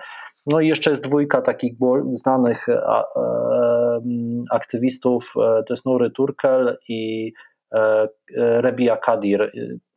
[0.46, 1.74] No i jeszcze jest dwójka takich
[2.12, 2.82] znanych e,
[4.50, 7.32] aktywistów, to jest Nury Turkel i
[8.36, 9.52] Rebia Kadir.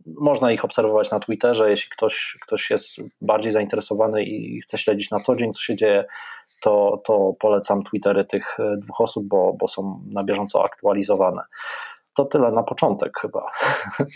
[0.06, 2.88] Można ich obserwować na Twitterze, jeśli ktoś, ktoś jest
[3.22, 6.06] bardziej zainteresowany i chce śledzić na co dzień, co się dzieje
[6.62, 11.41] to, to polecam Twittery tych e, dwóch osób, bo, bo są na bieżąco aktualizowane.
[12.18, 13.51] To tyle na początek chyba.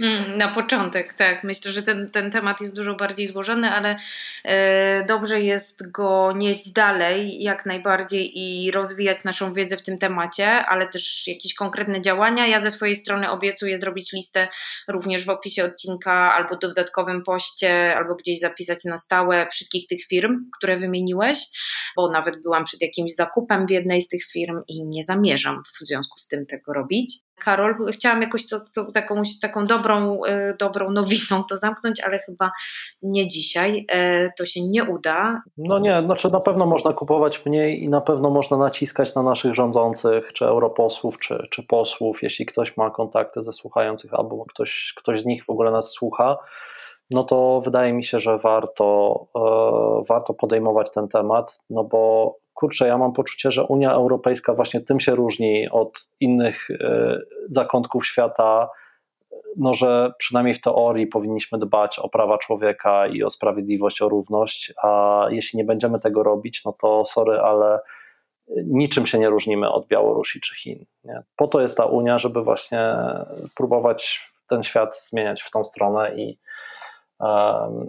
[0.04, 1.44] Mm, na początek, tak.
[1.44, 3.96] Myślę, że ten, ten temat jest dużo bardziej złożony, ale
[4.44, 10.66] e, dobrze jest go nieść dalej jak najbardziej i rozwijać naszą wiedzę w tym temacie,
[10.66, 12.48] ale też jakieś konkretne działania.
[12.48, 14.48] Ja ze swojej strony obiecuję zrobić listę
[14.88, 20.50] również w opisie odcinka albo dodatkowym poście, albo gdzieś zapisać na stałe wszystkich tych firm,
[20.58, 21.40] które wymieniłeś,
[21.96, 25.86] bo nawet byłam przed jakimś zakupem w jednej z tych firm i nie zamierzam w
[25.86, 27.22] związku z tym tego robić.
[27.44, 32.52] Karol, chciałam jakoś to, to, taką, taką dobrą, y, dobrą nowiną to zamknąć, ale chyba
[33.02, 33.86] nie dzisiaj.
[33.96, 35.42] Y, to się nie uda.
[35.58, 39.54] No nie, znaczy na pewno można kupować mniej i na pewno można naciskać na naszych
[39.54, 45.22] rządzących, czy europosłów, czy, czy posłów, jeśli ktoś ma kontakty ze słuchających, albo ktoś, ktoś
[45.22, 46.38] z nich w ogóle nas słucha
[47.12, 52.88] no to wydaje mi się, że warto, e, warto podejmować ten temat, no bo kurczę,
[52.88, 57.18] ja mam poczucie, że Unia Europejska właśnie tym się różni od innych e,
[57.50, 58.70] zakątków świata,
[59.58, 64.74] no, że przynajmniej w teorii powinniśmy dbać o prawa człowieka i o sprawiedliwość, o równość,
[64.84, 67.80] a jeśli nie będziemy tego robić, no to sorry, ale
[68.66, 70.86] niczym się nie różnimy od Białorusi czy Chin.
[71.04, 71.22] Nie?
[71.36, 72.96] Po to jest ta Unia, żeby właśnie
[73.56, 76.38] próbować ten świat zmieniać w tą stronę i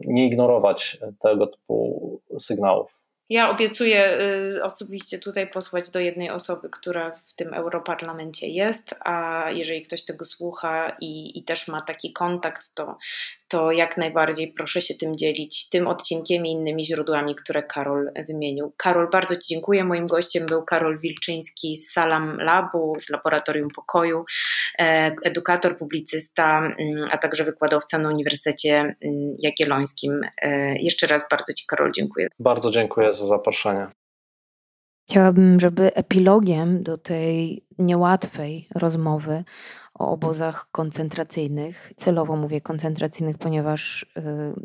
[0.05, 3.02] nie ignorować tego typu sygnałów.
[3.33, 4.19] Ja obiecuję
[4.57, 10.05] y, osobiście tutaj posłać do jednej osoby, która w tym Europarlamencie jest, a jeżeli ktoś
[10.05, 12.99] tego słucha i, i też ma taki kontakt, to,
[13.53, 18.73] to jak najbardziej proszę się tym dzielić, tym odcinkiem i innymi źródłami, które Karol wymienił.
[18.77, 19.85] Karol, bardzo Ci dziękuję.
[19.85, 24.25] Moim gościem był Karol Wilczyński z Salam Labu, z Laboratorium Pokoju,
[24.79, 28.97] e, edukator, publicysta, mm, a także wykładowca na Uniwersytecie mm,
[29.39, 30.21] Jagiellońskim.
[30.43, 32.29] E, jeszcze raz bardzo Ci, Karol, dziękuję.
[32.39, 33.87] Bardzo dziękuję za zaproszenie.
[35.13, 39.45] Chciałabym, żeby epilogiem do tej niełatwej rozmowy
[39.95, 44.07] o obozach koncentracyjnych, celowo mówię koncentracyjnych, ponieważ y,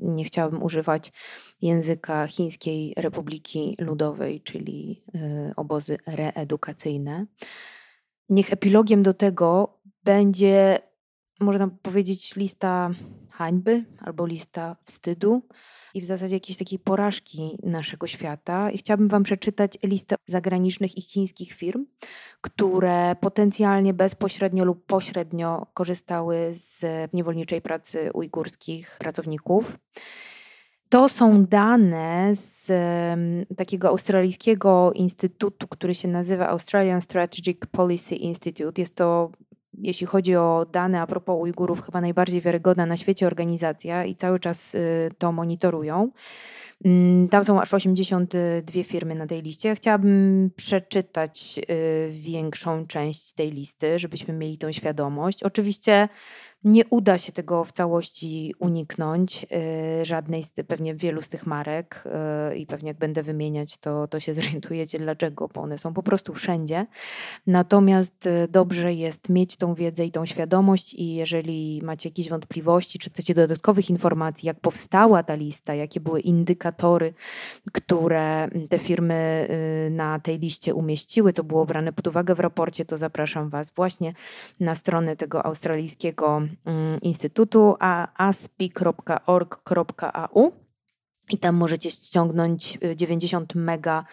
[0.01, 1.11] nie chciałabym używać
[1.61, 7.25] języka Chińskiej Republiki Ludowej, czyli y, obozy reedukacyjne.
[8.29, 10.79] Niech epilogiem do tego będzie,
[11.39, 12.89] można powiedzieć, lista
[13.37, 15.41] hańby albo lista wstydu
[15.93, 18.71] i w zasadzie jakiejś takiej porażki naszego świata.
[18.71, 21.85] I chciałabym Wam przeczytać listę zagranicznych i chińskich firm,
[22.41, 29.77] które potencjalnie bezpośrednio lub pośrednio korzystały z niewolniczej pracy ujgurskich pracowników.
[30.89, 32.71] To są dane z
[33.57, 38.81] takiego australijskiego instytutu, który się nazywa Australian Strategic Policy Institute.
[38.81, 39.31] Jest to
[39.77, 44.39] jeśli chodzi o dane a propos Ujgurów, chyba najbardziej wiarygodna na świecie organizacja i cały
[44.39, 46.11] czas y, to monitorują.
[46.85, 49.75] Mm, tam są aż 82 firmy na tej liście.
[49.75, 55.43] Chciałabym przeczytać y, większą część tej listy, żebyśmy mieli tą świadomość.
[55.43, 56.09] Oczywiście
[56.63, 59.45] nie uda się tego w całości uniknąć,
[60.01, 62.03] y, żadnej z, pewnie wielu z tych marek
[62.51, 66.03] y, i pewnie jak będę wymieniać, to, to się zorientujecie dlaczego, bo one są po
[66.03, 66.85] prostu wszędzie.
[67.47, 72.99] Natomiast y, dobrze jest mieć tą wiedzę i tą świadomość i jeżeli macie jakieś wątpliwości,
[72.99, 77.13] czy chcecie dodatkowych informacji, jak powstała ta lista, jakie były indykatory,
[77.73, 79.47] które te firmy
[79.91, 84.13] na tej liście umieściły, co było brane pod uwagę w raporcie, to zapraszam Was właśnie
[84.59, 86.56] na stronę tego australijskiego Mm,
[87.01, 87.75] instytutu
[88.17, 88.67] aspi.org.au
[91.29, 94.05] i tam możecie ściągnąć 90 y, mega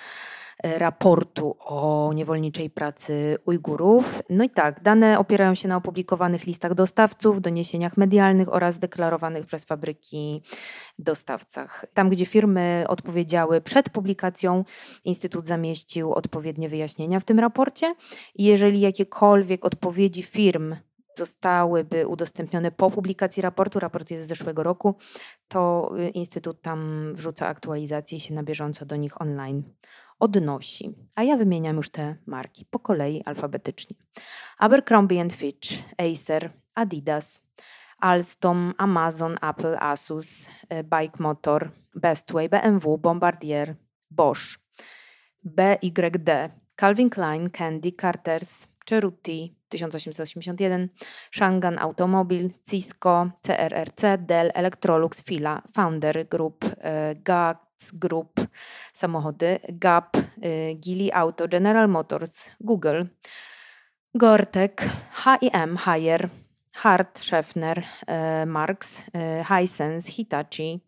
[0.66, 4.22] y, raportu o niewolniczej pracy Ujgurów.
[4.30, 9.64] No i tak, dane opierają się na opublikowanych listach dostawców, doniesieniach medialnych oraz deklarowanych przez
[9.64, 10.42] fabryki
[10.98, 11.84] dostawcach.
[11.94, 14.64] Tam, gdzie firmy odpowiedziały przed publikacją,
[15.04, 17.94] Instytut zamieścił odpowiednie wyjaśnienia w tym raporcie.
[18.34, 20.74] Jeżeli jakiekolwiek odpowiedzi firm
[21.18, 24.94] zostałyby udostępnione po publikacji raportu, raport jest z zeszłego roku,
[25.48, 29.62] to y, Instytut tam wrzuca aktualizacje i się na bieżąco do nich online
[30.18, 30.94] odnosi.
[31.14, 33.96] A ja wymieniam już te marki po kolei alfabetycznie.
[34.58, 37.40] Abercrombie Fitch, Acer, Adidas,
[37.98, 43.76] Alstom, Amazon, Apple, Asus, y, Bike Motor, Bestway, BMW, Bombardier,
[44.10, 44.58] Bosch,
[45.44, 50.92] BYD, Calvin Klein, Candy, Carters, Ceruti, 1881,
[51.30, 58.40] Shangan Automobil, Cisco, CRRC, Dell, Electrolux, Fila, Founder Group, e, GATS Group,
[58.92, 63.10] samochody, GAP, e, Gili Auto, General Motors, Google,
[64.12, 64.82] Gortek,
[65.24, 66.30] H&M, Haier,
[66.82, 70.80] Hart, Scheffner, e, Marks, Hisense, Hitachi,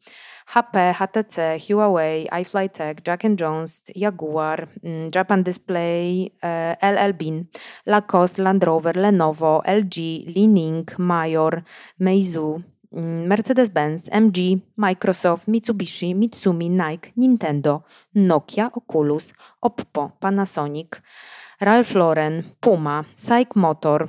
[0.46, 7.48] HP, HTC, Huawei, iFlyTech, Jack Jones, Jaguar, mm, Japan Display, LL Bean,
[7.84, 11.64] Lacoste, Land Rover, Lenovo, LG, Li-Ning, Major,
[11.98, 12.62] Meizu,
[12.92, 17.82] mm, Mercedes-Benz, MG, Microsoft, Mitsubishi, Mitsumi, Nike, Nintendo,
[18.14, 21.00] Nokia, Oculus, Oppo, Panasonic,
[21.60, 24.08] Ralph Lauren, Puma, Psych Motor,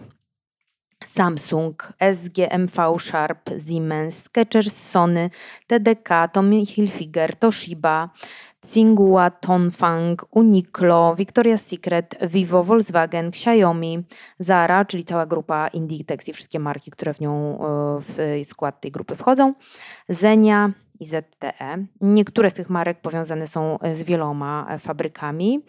[1.05, 5.29] Samsung, SGMV Sharp, Siemens, Skechers, Sony,
[5.67, 8.09] TDK, Tommy Hilfiger, Toshiba,
[8.61, 14.03] Tsinghua, Tonfang, Uniqlo, Victoria's Secret, Vivo, Volkswagen, Xiaomi,
[14.39, 18.91] Zara, czyli cała grupa Inditex i wszystkie marki, które w nią e, w skład tej
[18.91, 19.53] grupy wchodzą,
[20.09, 21.85] Zenia, i ZTE.
[22.01, 25.59] Niektóre z tych marek powiązane są e, z wieloma e, fabrykami.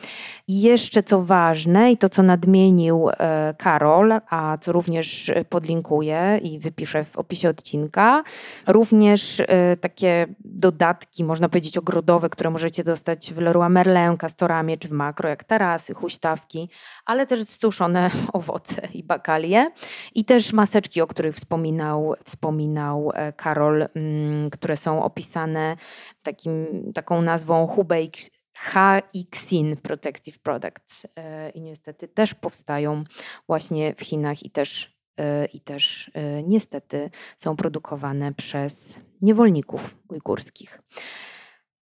[0.49, 6.59] I jeszcze co ważne i to co nadmienił e, Karol, a co również podlinkuję i
[6.59, 8.23] wypiszę w opisie odcinka,
[8.67, 9.43] również
[9.81, 15.29] takie dodatki, można powiedzieć ogrodowe, które możecie dostać w Leroy Merlin, Castoramie czy w Makro,
[15.29, 16.69] jak tarasy, huśtawki,
[17.07, 19.71] ale też suszone owoce i bakalie
[20.15, 25.77] i też maseczki, o których wspominał, wspominał Karol, mm, które są opisane opisane
[26.23, 28.11] takim, taką nazwą Hubei
[28.55, 33.05] HXIN Protective Products e, i niestety też powstają
[33.47, 40.83] właśnie w Chinach i też, e, i też e, niestety są produkowane przez niewolników ujgurskich.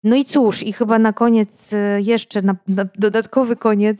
[0.04, 3.98] No i cóż, i chyba na koniec, jeszcze na, na dodatkowy koniec,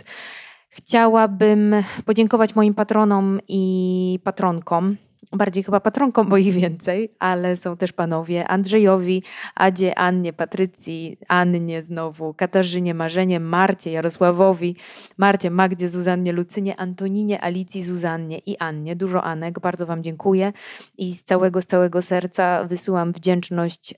[0.69, 1.75] chciałabym
[2.05, 4.97] podziękować moim patronom i patronkom
[5.33, 9.23] bardziej chyba patronką, bo ich więcej, ale są też panowie Andrzejowi,
[9.55, 14.77] Adzie, Annie, Patrycji, Annie znowu, Katarzynie, Marzenie, Marcie, Jarosławowi,
[15.19, 18.97] Marcie, Magdzie, Zuzannie, Lucynie, Antoninie, Alicji, Zuzannie i Annie.
[18.97, 20.53] Dużo Anek, bardzo Wam dziękuję
[20.99, 23.95] i z całego, z całego serca wysyłam wdzięczność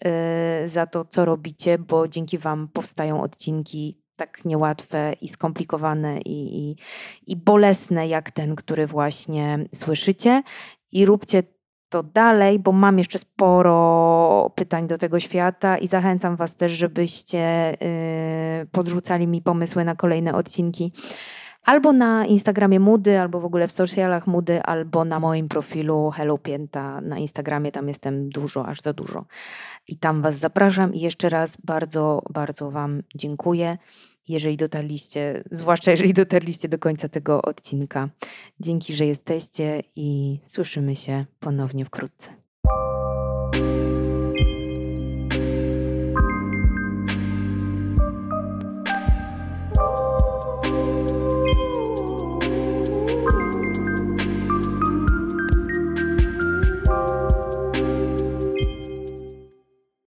[0.62, 6.58] yy, za to, co robicie, bo dzięki Wam powstają odcinki tak niełatwe i skomplikowane i,
[6.58, 6.76] i,
[7.26, 10.42] i bolesne jak ten, który właśnie słyszycie
[10.92, 11.42] i róbcie
[11.88, 17.72] to dalej, bo mam jeszcze sporo pytań do tego świata i zachęcam Was też, żebyście
[18.62, 20.92] y, podrzucali mi pomysły na kolejne odcinki.
[21.64, 26.38] Albo na Instagramie Mudy, albo w ogóle w socialach Mudy, albo na moim profilu Hello
[26.38, 27.72] Pięta na Instagramie.
[27.72, 29.24] Tam jestem dużo, aż za dużo.
[29.88, 33.78] I tam Was zapraszam i jeszcze raz bardzo, bardzo Wam dziękuję
[34.28, 38.08] jeżeli dotarliście, zwłaszcza jeżeli dotarliście do końca tego odcinka.
[38.60, 42.37] Dzięki, że jesteście i słyszymy się ponownie wkrótce.